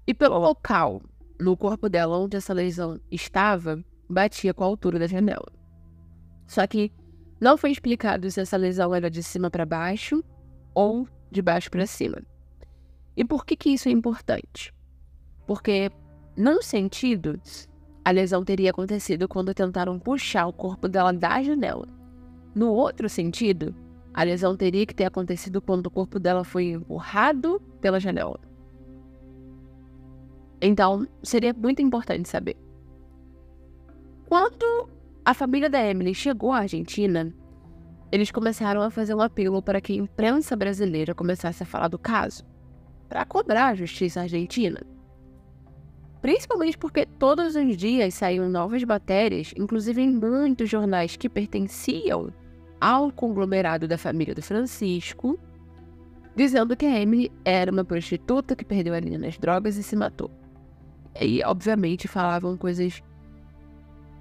E 0.05 0.13
pelo 0.13 0.37
local 0.37 1.01
no 1.39 1.57
corpo 1.57 1.89
dela 1.89 2.17
onde 2.17 2.37
essa 2.37 2.53
lesão 2.53 2.99
estava, 3.11 3.83
batia 4.09 4.53
com 4.53 4.63
a 4.63 4.67
altura 4.67 4.99
da 4.99 5.07
janela. 5.07 5.51
Só 6.47 6.65
que 6.67 6.91
não 7.39 7.57
foi 7.57 7.71
explicado 7.71 8.29
se 8.31 8.41
essa 8.41 8.57
lesão 8.57 8.93
era 8.93 9.09
de 9.09 9.21
cima 9.21 9.49
para 9.49 9.65
baixo 9.65 10.23
ou 10.73 11.07
de 11.31 11.41
baixo 11.41 11.69
para 11.69 11.85
cima. 11.85 12.21
E 13.15 13.25
por 13.25 13.45
que, 13.45 13.55
que 13.55 13.69
isso 13.69 13.89
é 13.89 13.91
importante? 13.91 14.73
Porque, 15.45 15.91
num 16.37 16.61
sentido, 16.61 17.39
a 18.05 18.11
lesão 18.11 18.43
teria 18.43 18.71
acontecido 18.71 19.27
quando 19.27 19.53
tentaram 19.53 19.99
puxar 19.99 20.47
o 20.47 20.53
corpo 20.53 20.87
dela 20.87 21.11
da 21.11 21.41
janela. 21.41 21.87
No 22.55 22.71
outro 22.71 23.09
sentido, 23.09 23.75
a 24.13 24.23
lesão 24.23 24.55
teria 24.55 24.85
que 24.85 24.95
ter 24.95 25.05
acontecido 25.05 25.61
quando 25.61 25.87
o 25.87 25.91
corpo 25.91 26.19
dela 26.19 26.43
foi 26.43 26.71
empurrado 26.71 27.59
pela 27.81 27.99
janela. 27.99 28.39
Então, 30.65 31.05
seria 31.21 31.53
muito 31.53 31.81
importante 31.81 32.29
saber. 32.29 32.55
Quando 34.25 34.89
a 35.25 35.33
família 35.33 35.69
da 35.69 35.85
Emily 35.85 36.15
chegou 36.15 36.53
à 36.53 36.59
Argentina, 36.59 37.35
eles 38.09 38.31
começaram 38.31 38.81
a 38.81 38.89
fazer 38.89 39.13
um 39.13 39.19
apelo 39.19 39.61
para 39.61 39.81
que 39.81 39.91
a 39.91 39.97
imprensa 39.97 40.55
brasileira 40.55 41.13
começasse 41.13 41.61
a 41.61 41.65
falar 41.65 41.89
do 41.89 41.99
caso, 41.99 42.45
para 43.09 43.25
cobrar 43.25 43.67
a 43.67 43.75
justiça 43.75 44.21
argentina. 44.21 44.81
Principalmente 46.21 46.77
porque 46.77 47.05
todos 47.05 47.57
os 47.57 47.75
dias 47.75 48.13
saíam 48.13 48.47
novas 48.47 48.85
matérias, 48.85 49.53
inclusive 49.57 50.01
em 50.01 50.13
muitos 50.13 50.69
jornais 50.69 51.17
que 51.17 51.27
pertenciam 51.27 52.31
ao 52.79 53.11
conglomerado 53.11 53.85
da 53.85 53.97
família 53.97 54.33
do 54.33 54.41
Francisco, 54.41 55.37
dizendo 56.33 56.77
que 56.77 56.85
a 56.85 57.01
Emily 57.01 57.29
era 57.43 57.69
uma 57.69 57.83
prostituta 57.83 58.55
que 58.55 58.63
perdeu 58.63 58.93
a 58.93 58.99
linha 59.01 59.19
nas 59.19 59.37
drogas 59.37 59.75
e 59.75 59.83
se 59.83 59.97
matou. 59.97 60.31
E, 61.19 61.43
obviamente, 61.43 62.07
falavam 62.07 62.57
coisas 62.57 63.01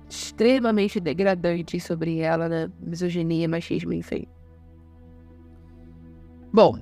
extremamente 0.08 1.00
degradantes 1.00 1.84
sobre 1.84 2.18
ela, 2.18 2.48
né? 2.48 2.70
Misoginia, 2.80 3.48
machismo, 3.48 3.92
enfim. 3.92 4.26
Bom, 6.52 6.78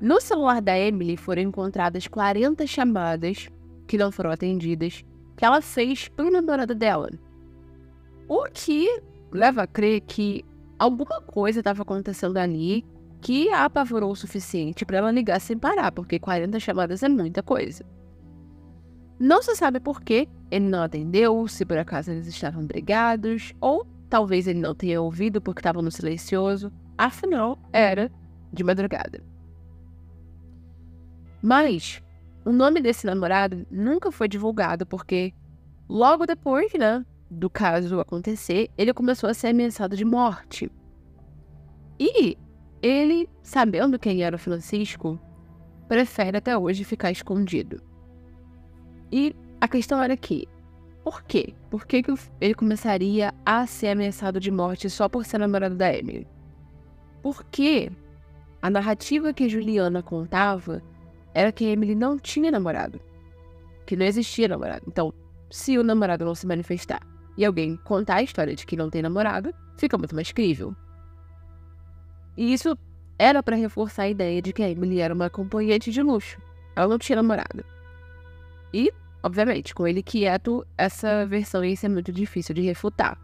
no 0.00 0.20
celular 0.20 0.62
da 0.62 0.78
Emily 0.78 1.16
foram 1.16 1.42
encontradas 1.42 2.06
40 2.06 2.64
chamadas 2.66 3.48
que 3.86 3.98
não 3.98 4.12
foram 4.12 4.30
atendidas 4.30 5.04
que 5.36 5.44
ela 5.44 5.60
fez 5.60 6.06
pro 6.06 6.30
namorado 6.30 6.74
dela. 6.74 7.10
O 8.28 8.44
que 8.52 9.02
leva 9.32 9.62
a 9.62 9.66
crer 9.66 10.02
que 10.02 10.44
alguma 10.78 11.20
coisa 11.20 11.58
estava 11.58 11.82
acontecendo 11.82 12.36
ali 12.36 12.84
que 13.20 13.50
a 13.50 13.64
apavorou 13.64 14.12
o 14.12 14.16
suficiente 14.16 14.84
para 14.84 14.98
ela 14.98 15.10
ligar 15.10 15.40
sem 15.40 15.58
parar, 15.58 15.92
porque 15.92 16.18
40 16.18 16.58
chamadas 16.60 17.02
é 17.02 17.08
muita 17.08 17.42
coisa. 17.42 17.84
Não 19.20 19.42
se 19.42 19.54
sabe 19.54 19.78
por 19.78 20.00
que 20.00 20.26
ele 20.50 20.64
não 20.64 20.82
atendeu, 20.82 21.46
se 21.46 21.66
por 21.66 21.76
acaso 21.76 22.10
eles 22.10 22.26
estavam 22.26 22.64
brigados, 22.64 23.52
ou 23.60 23.86
talvez 24.08 24.46
ele 24.46 24.60
não 24.60 24.74
tenha 24.74 24.98
ouvido 24.98 25.42
porque 25.42 25.60
estava 25.60 25.82
no 25.82 25.90
silencioso. 25.90 26.72
Afinal, 26.96 27.58
era 27.70 28.10
de 28.50 28.64
madrugada. 28.64 29.22
Mas 31.42 32.02
o 32.46 32.50
nome 32.50 32.80
desse 32.80 33.04
namorado 33.04 33.66
nunca 33.70 34.10
foi 34.10 34.26
divulgado 34.26 34.86
porque 34.86 35.34
logo 35.86 36.24
depois, 36.24 36.72
né, 36.72 37.04
do 37.30 37.50
caso 37.50 38.00
acontecer, 38.00 38.70
ele 38.78 38.94
começou 38.94 39.28
a 39.28 39.34
ser 39.34 39.48
ameaçado 39.48 39.98
de 39.98 40.04
morte. 40.04 40.72
E 41.98 42.38
ele, 42.80 43.28
sabendo 43.42 43.98
quem 43.98 44.22
era 44.22 44.36
o 44.36 44.38
Francisco, 44.38 45.20
prefere 45.86 46.38
até 46.38 46.56
hoje 46.56 46.84
ficar 46.84 47.10
escondido. 47.10 47.89
E 49.12 49.34
a 49.60 49.68
questão 49.68 50.02
era 50.02 50.16
que, 50.16 50.46
por 51.02 51.22
quê? 51.22 51.54
Por 51.70 51.86
que, 51.86 52.02
que 52.02 52.14
ele 52.40 52.54
começaria 52.54 53.34
a 53.44 53.66
ser 53.66 53.88
ameaçado 53.88 54.38
de 54.38 54.50
morte 54.50 54.88
só 54.90 55.08
por 55.08 55.24
ser 55.24 55.38
namorado 55.38 55.74
da 55.74 55.92
Emily? 55.92 56.26
Porque 57.22 57.90
a 58.62 58.70
narrativa 58.70 59.32
que 59.32 59.48
Juliana 59.48 60.02
contava 60.02 60.82
era 61.34 61.52
que 61.52 61.64
a 61.64 61.70
Emily 61.70 61.94
não 61.94 62.18
tinha 62.18 62.50
namorado. 62.50 63.00
Que 63.86 63.96
não 63.96 64.06
existia 64.06 64.48
namorado. 64.48 64.84
Então, 64.86 65.12
se 65.50 65.78
o 65.78 65.82
namorado 65.82 66.24
não 66.24 66.34
se 66.34 66.46
manifestar 66.46 67.00
e 67.36 67.44
alguém 67.44 67.76
contar 67.76 68.16
a 68.16 68.22
história 68.22 68.54
de 68.54 68.66
que 68.66 68.76
não 68.76 68.90
tem 68.90 69.02
namorado, 69.02 69.54
fica 69.76 69.96
muito 69.96 70.14
mais 70.14 70.30
crível. 70.30 70.74
E 72.36 72.52
isso 72.52 72.76
era 73.18 73.42
para 73.42 73.56
reforçar 73.56 74.04
a 74.04 74.08
ideia 74.08 74.40
de 74.40 74.52
que 74.52 74.62
a 74.62 74.70
Emily 74.70 75.00
era 75.00 75.14
uma 75.14 75.26
acompanhante 75.26 75.90
de 75.90 76.02
luxo. 76.02 76.40
Ela 76.76 76.88
não 76.88 76.98
tinha 76.98 77.16
namorado. 77.16 77.64
E, 78.72 78.92
obviamente, 79.22 79.74
com 79.74 79.86
ele 79.86 80.02
quieto, 80.02 80.66
essa 80.76 81.26
versão 81.26 81.64
ia 81.64 81.76
ser 81.76 81.88
muito 81.88 82.12
difícil 82.12 82.54
de 82.54 82.62
refutar. 82.62 83.18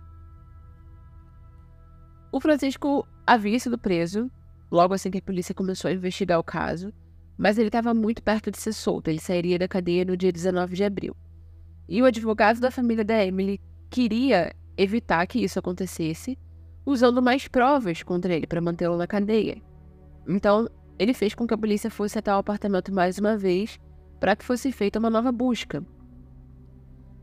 O 2.30 2.40
Francisco 2.40 3.06
havia 3.26 3.58
sido 3.58 3.78
preso 3.78 4.30
logo 4.70 4.94
assim 4.94 5.10
que 5.10 5.18
a 5.18 5.22
polícia 5.22 5.54
começou 5.54 5.88
a 5.88 5.94
investigar 5.94 6.38
o 6.38 6.44
caso, 6.44 6.92
mas 7.38 7.58
ele 7.58 7.68
estava 7.68 7.94
muito 7.94 8.22
perto 8.22 8.50
de 8.50 8.58
ser 8.58 8.72
solto. 8.72 9.08
Ele 9.08 9.20
sairia 9.20 9.58
da 9.58 9.68
cadeia 9.68 10.04
no 10.04 10.16
dia 10.16 10.32
19 10.32 10.74
de 10.74 10.84
abril. 10.84 11.16
E 11.88 12.02
o 12.02 12.04
advogado 12.04 12.60
da 12.60 12.70
família 12.70 13.04
da 13.04 13.24
Emily 13.24 13.60
queria 13.88 14.54
evitar 14.76 15.26
que 15.26 15.38
isso 15.38 15.58
acontecesse, 15.58 16.38
usando 16.84 17.22
mais 17.22 17.48
provas 17.48 18.02
contra 18.02 18.34
ele 18.34 18.46
para 18.46 18.60
mantê-lo 18.60 18.96
na 18.96 19.06
cadeia. 19.06 19.56
Então, 20.28 20.68
ele 20.98 21.14
fez 21.14 21.34
com 21.34 21.46
que 21.46 21.54
a 21.54 21.58
polícia 21.58 21.90
fosse 21.90 22.18
até 22.18 22.34
o 22.34 22.38
apartamento 22.38 22.92
mais 22.92 23.18
uma 23.18 23.36
vez 23.36 23.78
para 24.18 24.36
que 24.36 24.44
fosse 24.44 24.72
feita 24.72 24.98
uma 24.98 25.10
nova 25.10 25.30
busca. 25.30 25.84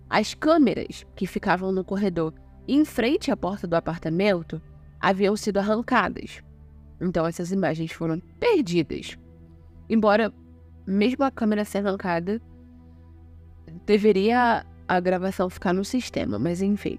As 0.10 0.34
câmeras 0.34 1.06
que 1.16 1.26
ficavam 1.26 1.72
no 1.72 1.84
corredor 1.84 2.34
em 2.68 2.86
frente 2.86 3.32
à 3.32 3.38
porta 3.38 3.68
do 3.68 3.76
apartamento 3.76 4.62
haviam 5.00 5.36
sido 5.36 5.58
arrancadas. 5.58 6.42
Então 7.02 7.26
essas 7.26 7.52
imagens 7.52 7.92
foram 7.92 8.20
perdidas. 8.40 9.18
Embora, 9.90 10.34
mesmo 10.86 11.24
a 11.24 11.32
câmera 11.32 11.66
ser 11.66 11.80
arrancada, 11.80 12.42
deveria 13.86 14.66
a 14.88 15.00
gravação 15.00 15.50
ficar 15.50 15.74
no 15.74 15.84
sistema, 15.84 16.38
mas 16.38 16.62
enfim. 16.62 16.98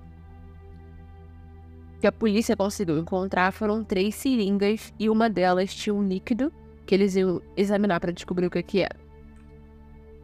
O 1.96 2.00
que 2.00 2.06
a 2.06 2.12
polícia 2.12 2.56
conseguiu 2.56 2.98
encontrar 2.98 3.52
foram 3.52 3.82
três 3.82 4.14
seringas 4.14 4.92
e 4.98 5.08
uma 5.08 5.30
delas 5.30 5.74
tinha 5.74 5.94
um 5.94 6.06
líquido 6.06 6.52
que 6.84 6.94
eles 6.94 7.16
iam 7.16 7.40
examinar 7.56 8.00
para 8.00 8.12
descobrir 8.12 8.46
o 8.46 8.50
que, 8.50 8.62
que 8.62 8.80
era. 8.80 9.03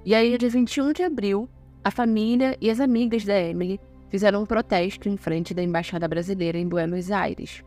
E 0.02 0.14
aí, 0.14 0.36
dia 0.38 0.48
21 0.48 0.94
de 0.94 1.02
abril, 1.02 1.46
a 1.84 1.90
família 1.90 2.56
e 2.58 2.70
as 2.70 2.80
amigas 2.80 3.22
da 3.22 3.38
Emily 3.38 3.78
fizeram 4.08 4.42
um 4.42 4.46
protesto 4.46 5.10
em 5.10 5.16
frente 5.18 5.52
da 5.52 5.62
Embaixada 5.62 6.08
Brasileira 6.08 6.56
em 6.56 6.66
Buenos 6.66 7.10
Aires. 7.10 7.62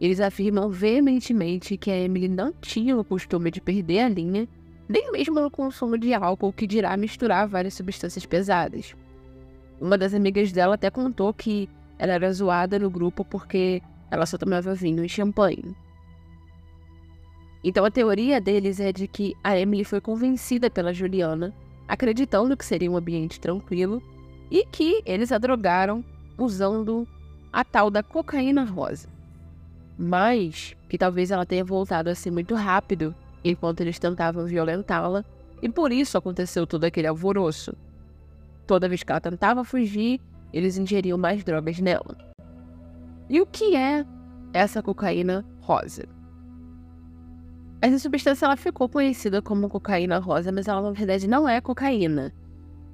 Eles 0.00 0.20
afirmam 0.20 0.70
veementemente 0.70 1.76
que 1.76 1.90
a 1.90 1.98
Emily 1.98 2.28
não 2.28 2.50
tinha 2.52 2.96
o 2.96 3.04
costume 3.04 3.50
de 3.50 3.60
perder 3.60 4.00
a 4.00 4.08
linha 4.08 4.48
nem 4.88 5.12
mesmo 5.12 5.38
no 5.38 5.50
consumo 5.50 5.98
de 5.98 6.14
álcool, 6.14 6.50
que 6.50 6.66
dirá 6.66 6.96
misturar 6.96 7.46
várias 7.46 7.74
substâncias 7.74 8.24
pesadas. 8.24 8.94
Uma 9.78 9.98
das 9.98 10.14
amigas 10.14 10.50
dela 10.50 10.76
até 10.76 10.90
contou 10.90 11.34
que 11.34 11.68
ela 11.98 12.14
era 12.14 12.32
zoada 12.32 12.78
no 12.78 12.88
grupo 12.88 13.22
porque 13.22 13.82
ela 14.10 14.24
só 14.24 14.38
tomava 14.38 14.74
vinho 14.74 15.04
e 15.04 15.08
champanhe. 15.08 15.76
Então 17.62 17.84
a 17.84 17.90
teoria 17.90 18.40
deles 18.40 18.78
é 18.80 18.92
de 18.92 19.08
que 19.08 19.34
a 19.42 19.58
Emily 19.58 19.84
foi 19.84 20.00
convencida 20.00 20.70
pela 20.70 20.92
Juliana, 20.92 21.52
acreditando 21.86 22.56
que 22.56 22.64
seria 22.64 22.90
um 22.90 22.96
ambiente 22.96 23.40
tranquilo, 23.40 24.02
e 24.50 24.64
que 24.66 25.02
eles 25.04 25.32
a 25.32 25.38
drogaram 25.38 26.04
usando 26.38 27.06
a 27.52 27.64
tal 27.64 27.90
da 27.90 28.02
cocaína 28.02 28.64
rosa. 28.64 29.08
Mas 29.98 30.76
que 30.88 30.96
talvez 30.96 31.30
ela 31.30 31.44
tenha 31.44 31.64
voltado 31.64 32.08
assim 32.08 32.30
muito 32.30 32.54
rápido 32.54 33.14
enquanto 33.44 33.80
eles 33.80 33.98
tentavam 33.98 34.46
violentá-la, 34.46 35.24
e 35.60 35.68
por 35.68 35.92
isso 35.92 36.16
aconteceu 36.16 36.66
todo 36.66 36.84
aquele 36.84 37.06
alvoroço. 37.06 37.74
Toda 38.66 38.88
vez 38.88 39.02
que 39.02 39.10
ela 39.10 39.20
tentava 39.20 39.64
fugir, 39.64 40.20
eles 40.52 40.76
ingeriam 40.76 41.18
mais 41.18 41.42
drogas 41.42 41.78
nela. 41.80 42.16
E 43.28 43.40
o 43.40 43.46
que 43.46 43.74
é 43.74 44.06
essa 44.52 44.82
cocaína 44.82 45.44
rosa? 45.60 46.17
Essa 47.80 48.00
substância 48.00 48.44
ela 48.44 48.56
ficou 48.56 48.88
conhecida 48.88 49.40
como 49.40 49.68
cocaína 49.68 50.18
rosa, 50.18 50.50
mas 50.50 50.66
ela 50.66 50.82
na 50.82 50.90
verdade 50.90 51.28
não 51.28 51.48
é 51.48 51.60
cocaína. 51.60 52.34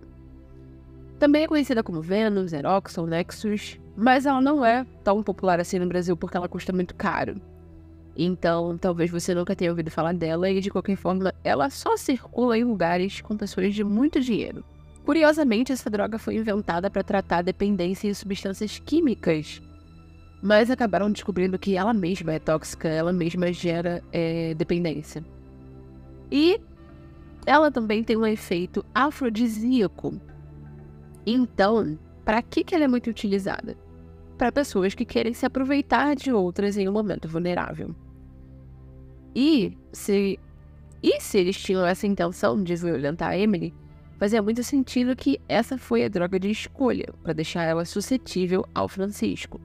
Também 1.18 1.42
é 1.44 1.48
conhecida 1.48 1.82
como 1.82 2.00
Venus, 2.00 2.54
Eroxon, 2.54 3.06
Nexus, 3.06 3.78
mas 3.96 4.26
ela 4.26 4.40
não 4.40 4.64
é 4.64 4.84
tão 5.04 5.22
popular 5.22 5.60
assim 5.60 5.78
no 5.78 5.86
Brasil 5.86 6.16
porque 6.16 6.36
ela 6.36 6.48
custa 6.48 6.72
muito 6.72 6.92
caro. 6.94 7.40
Então, 8.16 8.78
talvez 8.78 9.10
você 9.10 9.34
nunca 9.34 9.56
tenha 9.56 9.70
ouvido 9.70 9.90
falar 9.90 10.14
dela 10.14 10.48
e 10.48 10.60
de 10.60 10.70
qualquer 10.70 10.96
forma, 10.96 11.34
ela 11.42 11.68
só 11.68 11.96
circula 11.96 12.56
em 12.56 12.62
lugares 12.64 13.20
com 13.20 13.36
pessoas 13.36 13.74
de 13.74 13.84
muito 13.84 14.20
dinheiro. 14.20 14.64
Curiosamente, 15.04 15.72
essa 15.72 15.90
droga 15.90 16.18
foi 16.18 16.36
inventada 16.36 16.88
para 16.90 17.02
tratar 17.02 17.42
dependência 17.42 18.08
em 18.08 18.14
substâncias 18.14 18.78
químicas, 18.78 19.60
mas 20.44 20.70
acabaram 20.70 21.10
descobrindo 21.10 21.58
que 21.58 21.74
ela 21.74 21.94
mesma 21.94 22.34
é 22.34 22.38
tóxica, 22.38 22.86
ela 22.86 23.14
mesma 23.14 23.50
gera 23.50 24.04
é, 24.12 24.52
dependência. 24.52 25.24
E 26.30 26.60
ela 27.46 27.70
também 27.70 28.04
tem 28.04 28.14
um 28.14 28.26
efeito 28.26 28.84
afrodisíaco. 28.94 30.20
Então, 31.24 31.98
para 32.26 32.42
que, 32.42 32.62
que 32.62 32.74
ela 32.74 32.84
é 32.84 32.88
muito 32.88 33.08
utilizada? 33.08 33.74
Para 34.36 34.52
pessoas 34.52 34.94
que 34.94 35.06
querem 35.06 35.32
se 35.32 35.46
aproveitar 35.46 36.14
de 36.14 36.30
outras 36.30 36.76
em 36.76 36.86
um 36.86 36.92
momento 36.92 37.26
vulnerável. 37.26 37.96
E 39.34 39.78
se, 39.94 40.38
e 41.02 41.22
se 41.22 41.38
eles 41.38 41.56
tinham 41.56 41.86
essa 41.86 42.06
intenção 42.06 42.62
de 42.62 42.76
violentar 42.76 43.30
a 43.30 43.38
Emily, 43.38 43.72
fazia 44.18 44.42
muito 44.42 44.62
sentido 44.62 45.16
que 45.16 45.40
essa 45.48 45.78
foi 45.78 46.04
a 46.04 46.08
droga 46.08 46.38
de 46.38 46.50
escolha 46.50 47.14
para 47.22 47.32
deixar 47.32 47.62
ela 47.62 47.86
suscetível 47.86 48.66
ao 48.74 48.88
Francisco. 48.88 49.58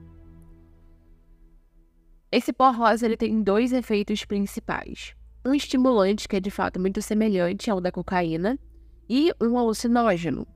Esse 2.32 2.52
pó 2.52 2.70
rosa 2.70 3.06
ele 3.06 3.16
tem 3.16 3.42
dois 3.42 3.72
efeitos 3.72 4.24
principais. 4.24 5.14
Um 5.44 5.54
estimulante, 5.54 6.28
que 6.28 6.36
é 6.36 6.40
de 6.40 6.50
fato 6.50 6.78
muito 6.78 7.02
semelhante 7.02 7.70
ao 7.70 7.80
da 7.80 7.90
cocaína, 7.90 8.58
e 9.08 9.32
um 9.40 9.58
alucinógeno. 9.58 10.46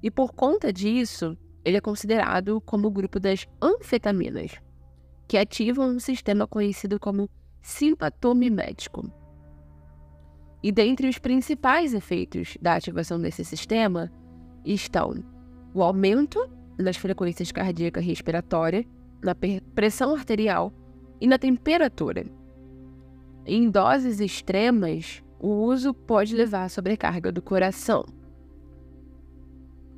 E 0.00 0.10
por 0.10 0.32
conta 0.32 0.72
disso, 0.72 1.36
ele 1.64 1.76
é 1.76 1.80
considerado 1.80 2.60
como 2.60 2.86
o 2.86 2.90
grupo 2.90 3.18
das 3.18 3.48
anfetaminas, 3.60 4.52
que 5.26 5.36
ativam 5.36 5.88
um 5.88 5.98
sistema 5.98 6.46
conhecido 6.46 7.00
como 7.00 7.28
simpatomimético. 7.60 9.10
E 10.62 10.70
dentre 10.70 11.08
os 11.08 11.18
principais 11.18 11.92
efeitos 11.92 12.56
da 12.60 12.74
ativação 12.74 13.20
desse 13.20 13.44
sistema 13.44 14.12
estão 14.64 15.24
o 15.74 15.82
aumento 15.82 16.38
nas 16.78 16.96
frequências 16.96 17.50
cardíaca 17.50 18.00
e 18.00 18.04
respiratória, 18.04 18.86
na 19.24 19.34
pressão 19.74 20.14
arterial 20.14 20.72
e 21.20 21.26
na 21.26 21.38
temperatura. 21.38 22.24
Em 23.46 23.70
doses 23.70 24.20
extremas, 24.20 25.22
o 25.40 25.48
uso 25.48 25.92
pode 25.92 26.34
levar 26.34 26.64
à 26.64 26.68
sobrecarga 26.68 27.32
do 27.32 27.42
coração. 27.42 28.04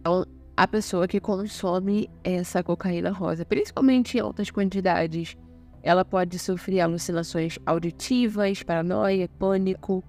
Então, 0.00 0.24
a 0.56 0.66
pessoa 0.66 1.06
que 1.06 1.20
consome 1.20 2.08
essa 2.24 2.62
cocaína 2.62 3.10
rosa, 3.10 3.44
principalmente 3.44 4.16
em 4.16 4.20
altas 4.20 4.50
quantidades, 4.50 5.36
ela 5.82 6.04
pode 6.04 6.38
sofrer 6.38 6.80
alucinações 6.80 7.58
auditivas, 7.66 8.62
paranoia, 8.62 9.28
pânico, 9.38 10.02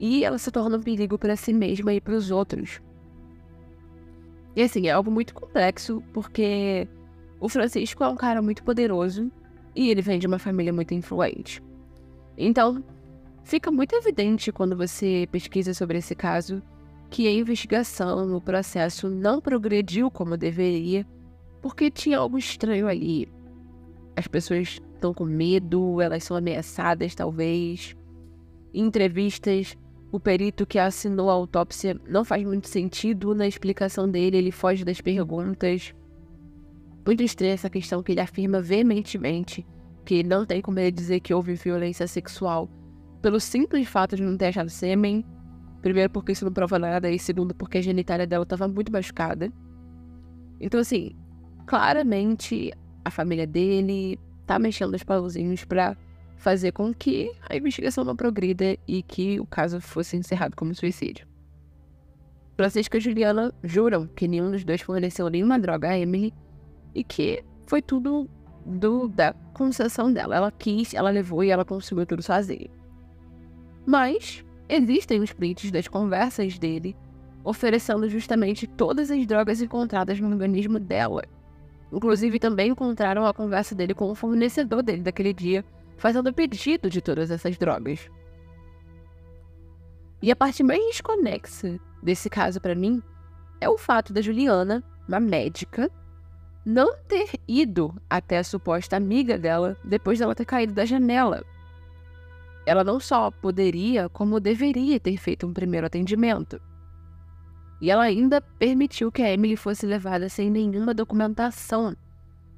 e 0.00 0.24
ela 0.24 0.36
se 0.38 0.50
torna 0.50 0.76
um 0.76 0.82
perigo 0.82 1.16
para 1.16 1.36
si 1.36 1.52
mesma 1.52 1.92
e 1.94 2.00
para 2.00 2.14
os 2.14 2.30
outros. 2.30 2.80
E 4.54 4.62
assim, 4.62 4.88
é 4.88 4.90
algo 4.90 5.10
muito 5.10 5.32
complexo, 5.32 6.02
porque 6.12 6.86
o 7.42 7.48
Francisco 7.48 8.04
é 8.04 8.08
um 8.08 8.14
cara 8.14 8.40
muito 8.40 8.62
poderoso 8.62 9.28
e 9.74 9.90
ele 9.90 10.00
vem 10.00 10.16
de 10.16 10.28
uma 10.28 10.38
família 10.38 10.72
muito 10.72 10.94
influente. 10.94 11.60
Então, 12.38 12.84
fica 13.42 13.68
muito 13.68 13.96
evidente 13.96 14.52
quando 14.52 14.76
você 14.76 15.28
pesquisa 15.32 15.74
sobre 15.74 15.98
esse 15.98 16.14
caso 16.14 16.62
que 17.10 17.26
a 17.26 17.32
investigação, 17.32 18.36
o 18.36 18.40
processo 18.40 19.10
não 19.10 19.40
progrediu 19.40 20.08
como 20.08 20.36
deveria, 20.36 21.04
porque 21.60 21.90
tinha 21.90 22.18
algo 22.18 22.38
estranho 22.38 22.86
ali. 22.86 23.28
As 24.16 24.28
pessoas 24.28 24.80
estão 24.94 25.12
com 25.12 25.24
medo, 25.24 26.00
elas 26.00 26.22
são 26.22 26.36
ameaçadas, 26.36 27.12
talvez. 27.12 27.96
Em 28.72 28.86
entrevistas, 28.86 29.76
o 30.12 30.20
perito 30.20 30.64
que 30.64 30.78
assinou 30.78 31.28
a 31.28 31.32
autópsia 31.32 32.00
não 32.08 32.24
faz 32.24 32.44
muito 32.44 32.68
sentido 32.68 33.34
na 33.34 33.48
explicação 33.48 34.08
dele, 34.08 34.36
ele 34.36 34.52
foge 34.52 34.84
das 34.84 35.00
perguntas. 35.00 35.92
Muito 37.04 37.22
estranha 37.22 37.54
essa 37.54 37.70
questão 37.70 38.02
que 38.02 38.12
ele 38.12 38.20
afirma 38.20 38.60
veementemente 38.60 39.66
que 40.04 40.22
não 40.22 40.44
tem 40.44 40.60
como 40.60 40.78
ele 40.78 40.90
dizer 40.90 41.20
que 41.20 41.32
houve 41.32 41.54
violência 41.54 42.06
sexual 42.06 42.68
pelo 43.20 43.38
simples 43.38 43.88
fato 43.88 44.16
de 44.16 44.22
não 44.22 44.36
ter 44.36 44.46
achado 44.46 44.68
sêmen 44.68 45.24
Primeiro, 45.82 46.08
porque 46.10 46.30
isso 46.30 46.44
não 46.44 46.52
prova 46.52 46.78
nada, 46.78 47.10
e 47.10 47.18
segundo, 47.18 47.52
porque 47.52 47.78
a 47.78 47.82
genitália 47.82 48.24
dela 48.24 48.44
estava 48.44 48.68
muito 48.68 48.92
machucada. 48.92 49.52
Então, 50.60 50.78
assim, 50.78 51.10
claramente 51.66 52.72
a 53.04 53.10
família 53.10 53.48
dele 53.48 54.16
tá 54.46 54.60
mexendo 54.60 54.94
os 54.94 55.02
pauzinhos 55.02 55.64
para 55.64 55.96
fazer 56.36 56.70
com 56.70 56.94
que 56.94 57.32
a 57.50 57.56
investigação 57.56 58.04
não 58.04 58.14
progrida 58.14 58.76
e 58.86 59.02
que 59.02 59.40
o 59.40 59.46
caso 59.46 59.80
fosse 59.80 60.16
encerrado 60.16 60.54
como 60.54 60.72
suicídio. 60.72 61.26
Francisco 62.56 62.96
e 62.96 63.00
Juliana 63.00 63.52
juram 63.64 64.06
que 64.06 64.28
nenhum 64.28 64.52
dos 64.52 64.62
dois 64.62 64.80
forneceu 64.82 65.28
nenhuma 65.28 65.58
droga 65.58 65.88
a 65.88 65.98
Emily 65.98 66.32
e 66.94 67.02
que 67.02 67.44
foi 67.66 67.80
tudo 67.82 68.28
do, 68.64 69.08
da 69.08 69.32
concessão 69.54 70.12
dela. 70.12 70.36
Ela 70.36 70.50
quis, 70.50 70.94
ela 70.94 71.10
levou 71.10 71.42
e 71.42 71.50
ela 71.50 71.64
conseguiu 71.64 72.06
tudo 72.06 72.22
sozinha. 72.22 72.68
Mas 73.86 74.44
Existem 74.74 75.20
os 75.20 75.30
prints 75.34 75.70
das 75.70 75.86
conversas 75.86 76.58
dele, 76.58 76.96
oferecendo 77.44 78.08
justamente 78.08 78.66
todas 78.66 79.10
as 79.10 79.26
drogas 79.26 79.60
encontradas 79.60 80.18
no 80.18 80.30
organismo 80.30 80.78
dela. 80.78 81.24
Inclusive, 81.92 82.38
também 82.38 82.70
encontraram 82.70 83.26
a 83.26 83.34
conversa 83.34 83.74
dele 83.74 83.92
com 83.92 84.10
o 84.10 84.14
fornecedor 84.14 84.82
dele 84.82 85.02
daquele 85.02 85.34
dia, 85.34 85.62
fazendo 85.98 86.32
pedido 86.32 86.88
de 86.88 87.02
todas 87.02 87.30
essas 87.30 87.58
drogas. 87.58 88.08
E 90.22 90.30
a 90.30 90.36
parte 90.36 90.62
mais 90.62 90.80
desconexa 90.86 91.78
desse 92.02 92.30
caso 92.30 92.58
para 92.58 92.74
mim 92.74 93.02
é 93.60 93.68
o 93.68 93.76
fato 93.76 94.10
da 94.10 94.22
Juliana, 94.22 94.82
uma 95.06 95.20
médica, 95.20 95.90
não 96.64 96.96
ter 97.08 97.30
ido 97.46 97.94
até 98.08 98.38
a 98.38 98.44
suposta 98.44 98.96
amiga 98.96 99.38
dela 99.38 99.76
depois 99.84 100.18
dela 100.18 100.34
ter 100.34 100.44
caído 100.44 100.72
da 100.72 100.84
janela 100.84 101.44
ela 102.64 102.84
não 102.84 103.00
só 103.00 103.30
poderia, 103.30 104.08
como 104.08 104.40
deveria 104.40 104.98
ter 105.00 105.16
feito 105.16 105.46
um 105.46 105.52
primeiro 105.52 105.86
atendimento. 105.86 106.60
E 107.80 107.90
ela 107.90 108.04
ainda 108.04 108.40
permitiu 108.40 109.10
que 109.10 109.22
a 109.22 109.32
Emily 109.32 109.56
fosse 109.56 109.84
levada 109.84 110.28
sem 110.28 110.48
nenhuma 110.48 110.94
documentação, 110.94 111.96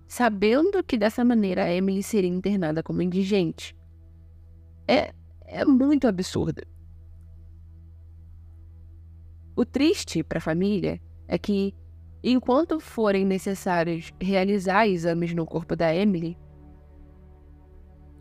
sabendo 0.07 0.85
que 0.85 0.99
dessa 0.99 1.25
maneira 1.25 1.65
a 1.65 1.73
Emily 1.73 2.03
seria 2.03 2.29
internada 2.29 2.83
como 2.83 3.01
indigente. 3.01 3.75
É, 4.87 5.15
é 5.47 5.65
muito 5.65 6.07
absurdo. 6.07 6.63
O 9.57 9.65
triste 9.65 10.23
para 10.23 10.39
a 10.39 10.43
família 10.43 11.01
é 11.27 11.39
que, 11.39 11.73
enquanto 12.33 12.81
forem 12.81 13.25
necessários 13.25 14.13
realizar 14.21 14.87
exames 14.89 15.35
no 15.35 15.45
corpo 15.45 15.77
da 15.77 15.95
Emily, 15.95 16.39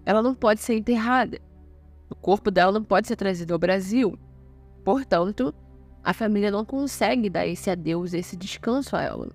ela 0.05 0.21
não 0.21 0.35
pode 0.35 0.59
ser 0.59 0.75
enterrada. 0.75 1.39
O 2.09 2.15
corpo 2.15 2.51
dela 2.51 2.71
não 2.71 2.83
pode 2.83 3.07
ser 3.07 3.15
trazido 3.15 3.53
ao 3.53 3.59
Brasil. 3.59 4.19
Portanto, 4.83 5.55
a 6.03 6.13
família 6.13 6.51
não 6.51 6.65
consegue 6.65 7.29
dar 7.29 7.47
esse 7.47 7.69
adeus, 7.69 8.13
esse 8.13 8.35
descanso 8.35 8.95
a 8.95 9.01
ela. 9.01 9.29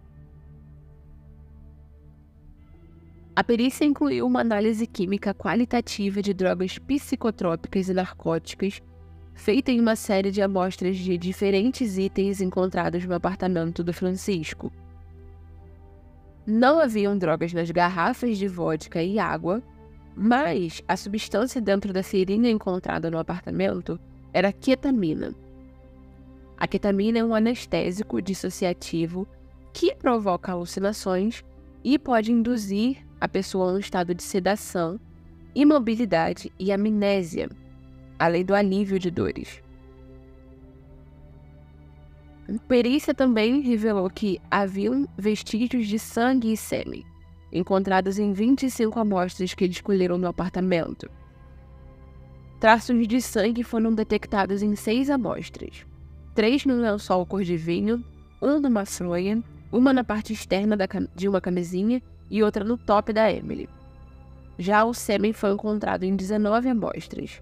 A 3.34 3.42
perícia 3.42 3.84
incluiu 3.84 4.26
uma 4.26 4.40
análise 4.40 4.86
química 4.86 5.32
qualitativa 5.32 6.20
de 6.20 6.34
drogas 6.34 6.76
psicotrópicas 6.76 7.88
e 7.88 7.94
narcóticas, 7.94 8.82
feita 9.38 9.70
em 9.70 9.80
uma 9.80 9.94
série 9.94 10.32
de 10.32 10.42
amostras 10.42 10.96
de 10.96 11.16
diferentes 11.16 11.96
itens 11.96 12.40
encontrados 12.40 13.04
no 13.04 13.14
apartamento 13.14 13.84
do 13.84 13.92
Francisco. 13.92 14.70
Não 16.44 16.80
haviam 16.80 17.16
drogas 17.16 17.52
nas 17.52 17.70
garrafas 17.70 18.36
de 18.36 18.48
vodka 18.48 19.00
e 19.00 19.16
água, 19.16 19.62
mas 20.16 20.82
a 20.88 20.96
substância 20.96 21.60
dentro 21.60 21.92
da 21.92 22.02
seringa 22.02 22.50
encontrada 22.50 23.08
no 23.12 23.16
apartamento 23.16 23.98
era 24.34 24.52
ketamina. 24.52 25.32
A 26.56 26.66
ketamina 26.66 27.20
é 27.20 27.24
um 27.24 27.32
anestésico 27.32 28.20
dissociativo 28.20 29.26
que 29.72 29.94
provoca 29.94 30.50
alucinações 30.50 31.44
e 31.84 31.96
pode 31.96 32.32
induzir 32.32 33.06
a 33.20 33.28
pessoa 33.28 33.70
a 33.70 33.74
um 33.74 33.78
estado 33.78 34.12
de 34.12 34.22
sedação, 34.22 34.98
imobilidade 35.54 36.52
e 36.58 36.72
amnésia, 36.72 37.48
além 38.18 38.44
do 38.44 38.54
alívio 38.54 38.98
de 38.98 39.10
dores. 39.10 39.62
A 42.48 42.58
perícia 42.66 43.14
também 43.14 43.60
revelou 43.60 44.08
que 44.08 44.40
haviam 44.50 45.06
vestígios 45.18 45.86
de 45.86 45.98
sangue 45.98 46.52
e 46.52 46.56
sêmen, 46.56 47.04
encontrados 47.52 48.18
em 48.18 48.32
25 48.32 48.98
amostras 48.98 49.52
que 49.52 49.64
eles 49.64 49.76
escolheram 49.76 50.16
no 50.16 50.26
apartamento. 50.26 51.10
Traços 52.58 53.06
de 53.06 53.20
sangue 53.20 53.62
foram 53.62 53.94
detectados 53.94 54.62
em 54.62 54.74
seis 54.74 55.10
amostras: 55.10 55.86
três 56.34 56.64
no 56.64 56.80
lençol 56.80 57.24
cor 57.26 57.44
de 57.44 57.56
vinho, 57.56 58.02
um 58.40 58.58
numa 58.58 58.86
fronha, 58.86 59.42
uma 59.70 59.92
na 59.92 60.02
parte 60.02 60.32
externa 60.32 60.76
de 61.14 61.28
uma 61.28 61.40
camisinha 61.40 62.02
e 62.30 62.42
outra 62.42 62.64
no 62.64 62.78
top 62.78 63.12
da 63.12 63.30
Emily. 63.30 63.68
Já 64.58 64.84
o 64.84 64.94
sêmen 64.94 65.32
foi 65.32 65.52
encontrado 65.52 66.02
em 66.02 66.16
19 66.16 66.68
amostras, 66.68 67.40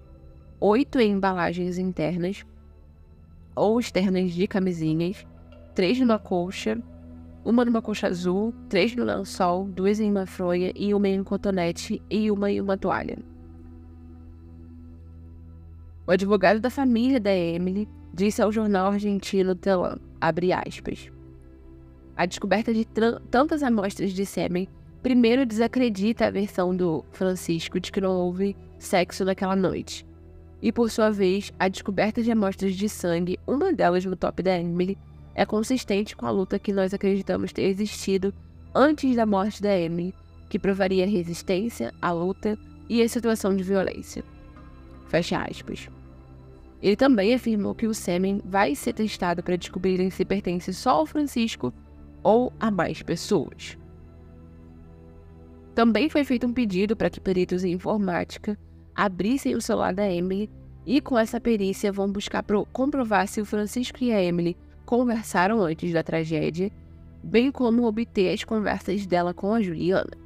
oito 0.59 0.99
em 0.99 1.11
embalagens 1.11 1.77
internas 1.77 2.45
ou 3.55 3.79
externas 3.79 4.31
de 4.31 4.47
camisinhas, 4.47 5.25
três 5.75 5.99
numa 5.99 6.19
colcha, 6.19 6.81
uma 7.43 7.63
numa 7.63 7.81
colcha 7.81 8.07
azul, 8.07 8.53
três 8.69 8.95
no 8.95 9.03
lençol, 9.03 9.65
duas 9.65 9.99
em 9.99 10.09
uma 10.11 10.25
fronha 10.25 10.71
e 10.75 10.93
uma 10.93 11.07
em 11.07 11.19
um 11.19 11.23
cotonete 11.23 12.01
e 12.09 12.29
uma 12.31 12.51
em 12.51 12.59
uma 12.59 12.77
toalha. 12.77 13.17
O 16.05 16.11
advogado 16.11 16.59
da 16.59 16.69
família 16.69 17.19
da 17.19 17.35
Emily 17.35 17.87
disse 18.13 18.41
ao 18.41 18.51
jornal 18.51 18.91
argentino 18.91 19.55
Telan, 19.55 19.97
abre 20.19 20.53
aspas, 20.53 21.11
a 22.15 22.25
descoberta 22.25 22.73
de 22.73 22.85
tantas 23.29 23.61
amostras 23.61 24.11
de 24.11 24.25
sêmen 24.25 24.67
primeiro 25.03 25.45
desacredita 25.45 26.25
a 26.25 26.31
versão 26.31 26.75
do 26.75 27.05
Francisco 27.11 27.79
de 27.79 27.91
que 27.91 28.01
não 28.01 28.11
houve 28.11 28.55
sexo 28.79 29.23
naquela 29.23 29.55
noite. 29.55 30.06
E 30.61 30.71
por 30.71 30.89
sua 30.89 31.11
vez, 31.11 31.53
a 31.59 31.67
descoberta 31.67 32.21
de 32.21 32.31
amostras 32.31 32.75
de 32.75 32.89
sangue, 32.89 33.39
uma 33.45 33.71
delas 33.71 34.03
no 34.05 34.15
top 34.15 34.41
da 34.41 34.57
Emily, 34.57 34.97
é 35.35 35.45
consistente 35.45 36.15
com 36.15 36.25
a 36.25 36.31
luta 36.31 36.57
que 36.57 36.73
nós 36.73 36.93
acreditamos 36.93 37.53
ter 37.53 37.63
existido 37.63 38.33
antes 38.73 39.15
da 39.15 39.25
morte 39.25 39.61
da 39.61 39.77
Emily, 39.77 40.13
que 40.49 40.57
provaria 40.57 41.03
a 41.03 41.07
resistência, 41.07 41.93
a 42.01 42.11
luta 42.11 42.57
e 42.89 43.01
a 43.01 43.09
situação 43.09 43.55
de 43.55 43.63
violência. 43.63 44.23
Fecha 45.07 45.37
aspas. 45.39 45.89
Ele 46.81 46.95
também 46.95 47.33
afirmou 47.33 47.73
que 47.73 47.87
o 47.87 47.93
sêmen 47.93 48.41
vai 48.45 48.75
ser 48.75 48.93
testado 48.93 49.43
para 49.43 49.57
descobrirem 49.57 50.09
se 50.09 50.23
pertence 50.23 50.73
só 50.73 50.91
ao 50.91 51.05
Francisco 51.05 51.73
ou 52.23 52.51
a 52.59 52.69
mais 52.69 53.01
pessoas. 53.01 53.77
Também 55.73 56.09
foi 56.09 56.23
feito 56.23 56.47
um 56.47 56.53
pedido 56.53 56.95
para 56.95 57.09
que 57.09 57.19
peritos 57.19 57.63
em 57.63 57.73
informática 57.73 58.57
abrissem 58.97 59.55
o 59.55 59.61
celular 59.61 59.93
da 59.93 60.11
Emily 60.11 60.49
e, 60.85 60.99
com 60.99 61.17
essa 61.17 61.39
perícia, 61.39 61.91
vão 61.91 62.11
buscar 62.11 62.43
comprovar 62.73 63.27
se 63.27 63.39
o 63.39 63.45
Francisco 63.45 64.03
e 64.03 64.11
a 64.11 64.21
Emily 64.21 64.57
conversaram 64.85 65.61
antes 65.61 65.93
da 65.93 66.01
tragédia, 66.01 66.71
bem 67.23 67.51
como 67.51 67.85
obter 67.85 68.33
as 68.33 68.43
conversas 68.43 69.05
dela 69.05 69.33
com 69.33 69.53
a 69.53 69.61
Juliana. 69.61 70.17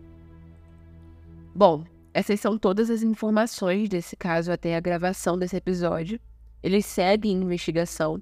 Bom, 1.54 1.84
essas 2.14 2.40
são 2.40 2.58
todas 2.58 2.90
as 2.90 3.04
informações 3.04 3.90
desse 3.90 4.16
caso 4.16 4.52
até 4.52 4.76
a 4.76 4.80
gravação 4.80 5.38
desse 5.38 5.58
episódio. 5.58 6.20
Eles 6.64 6.86
seguem 6.86 7.34
em 7.34 7.42
investigação 7.42 8.22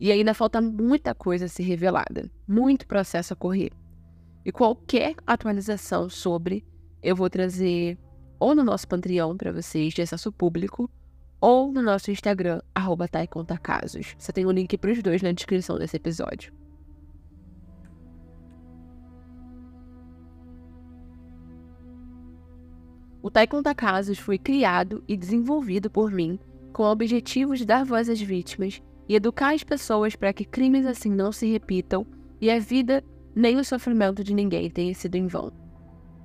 e 0.00 0.10
ainda 0.10 0.34
falta 0.34 0.60
muita 0.60 1.14
coisa 1.14 1.44
a 1.44 1.48
ser 1.48 1.62
revelada, 1.62 2.30
muito 2.48 2.86
processo 2.86 3.32
a 3.32 3.36
correr. 3.36 3.70
E 4.44 4.50
qualquer 4.50 5.14
atualização 5.26 6.08
sobre, 6.08 6.64
eu 7.02 7.14
vou 7.14 7.30
trazer 7.30 7.98
ou 8.44 8.54
no 8.54 8.62
nosso 8.62 8.86
Patreon 8.86 9.38
para 9.38 9.50
vocês 9.50 9.94
de 9.94 10.02
acesso 10.02 10.30
público, 10.30 10.90
ou 11.40 11.72
no 11.72 11.80
nosso 11.80 12.10
Instagram, 12.10 12.60
arroba 12.74 13.08
Casos. 13.08 14.14
Você 14.18 14.32
tem 14.34 14.44
o 14.44 14.50
um 14.50 14.52
link 14.52 14.76
para 14.76 14.92
os 14.92 15.02
dois 15.02 15.22
na 15.22 15.32
descrição 15.32 15.78
desse 15.78 15.96
episódio. 15.96 16.52
O 23.22 23.30
Tai 23.30 23.48
Casos 23.74 24.18
foi 24.18 24.36
criado 24.36 25.02
e 25.08 25.16
desenvolvido 25.16 25.88
por 25.88 26.10
mim 26.10 26.38
com 26.70 26.82
o 26.82 26.92
objetivo 26.92 27.56
de 27.56 27.64
dar 27.64 27.82
voz 27.82 28.10
às 28.10 28.20
vítimas 28.20 28.82
e 29.08 29.14
educar 29.14 29.54
as 29.54 29.64
pessoas 29.64 30.14
para 30.14 30.34
que 30.34 30.44
crimes 30.44 30.84
assim 30.84 31.08
não 31.08 31.32
se 31.32 31.50
repitam 31.50 32.06
e 32.38 32.50
a 32.50 32.58
vida 32.58 33.02
nem 33.34 33.56
o 33.56 33.64
sofrimento 33.64 34.22
de 34.22 34.34
ninguém 34.34 34.68
tenha 34.68 34.94
sido 34.94 35.14
em 35.14 35.26
vão. 35.26 35.50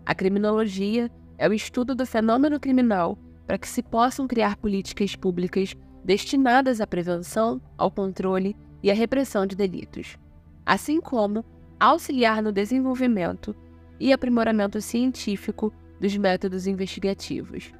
A 0.05 0.13
criminologia 0.13 1.09
é 1.39 1.47
o 1.47 1.53
estudo 1.53 1.95
do 1.95 2.05
fenômeno 2.05 2.59
criminal 2.59 3.17
para 3.47 3.57
que 3.57 3.67
se 3.67 3.81
possam 3.81 4.27
criar 4.27 4.57
políticas 4.57 5.15
públicas 5.15 5.73
destinadas 6.03 6.81
à 6.81 6.85
prevenção, 6.85 7.61
ao 7.77 7.89
controle 7.89 8.55
e 8.83 8.91
à 8.91 8.93
repressão 8.93 9.47
de 9.47 9.55
delitos, 9.55 10.17
assim 10.65 10.99
como 10.99 11.43
auxiliar 11.79 12.43
no 12.43 12.51
desenvolvimento 12.51 13.55
e 13.99 14.11
aprimoramento 14.11 14.81
científico 14.81 15.73
dos 15.99 16.15
métodos 16.17 16.67
investigativos. 16.67 17.71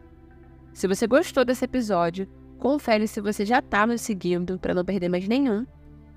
Se 0.74 0.88
você 0.88 1.06
gostou 1.06 1.44
desse 1.44 1.66
episódio, 1.66 2.28
confere 2.58 3.08
se 3.08 3.20
você 3.20 3.46
já 3.46 3.60
está 3.60 3.86
nos 3.86 4.02
seguindo 4.02 4.58
para 4.58 4.74
não 4.74 4.86
perder 4.86 5.10
mais 5.10 5.28
nenhum. 5.28 5.66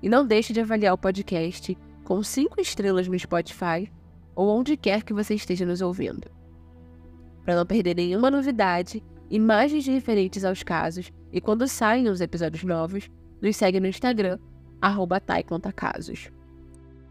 E 0.01 0.09
não 0.09 0.25
deixe 0.25 0.51
de 0.51 0.59
avaliar 0.59 0.93
o 0.93 0.97
podcast 0.97 1.77
com 2.03 2.21
5 2.21 2.59
estrelas 2.59 3.07
no 3.07 3.17
Spotify 3.17 3.89
ou 4.35 4.49
onde 4.49 4.75
quer 4.75 5.03
que 5.03 5.13
você 5.13 5.33
esteja 5.35 5.65
nos 5.65 5.81
ouvindo. 5.81 6.42
Para 7.43 7.55
não 7.55 7.65
perder 7.65 7.95
nenhuma 7.95 8.31
novidade, 8.31 9.03
imagens 9.29 9.85
referentes 9.87 10.45
aos 10.45 10.63
casos 10.63 11.11
e 11.31 11.41
quando 11.41 11.67
saem 11.67 12.07
os 12.07 12.21
episódios 12.21 12.63
novos, 12.63 13.09
nos 13.41 13.55
segue 13.55 13.79
no 13.79 13.87
Instagram, 13.87 14.39
arroba 14.81 15.19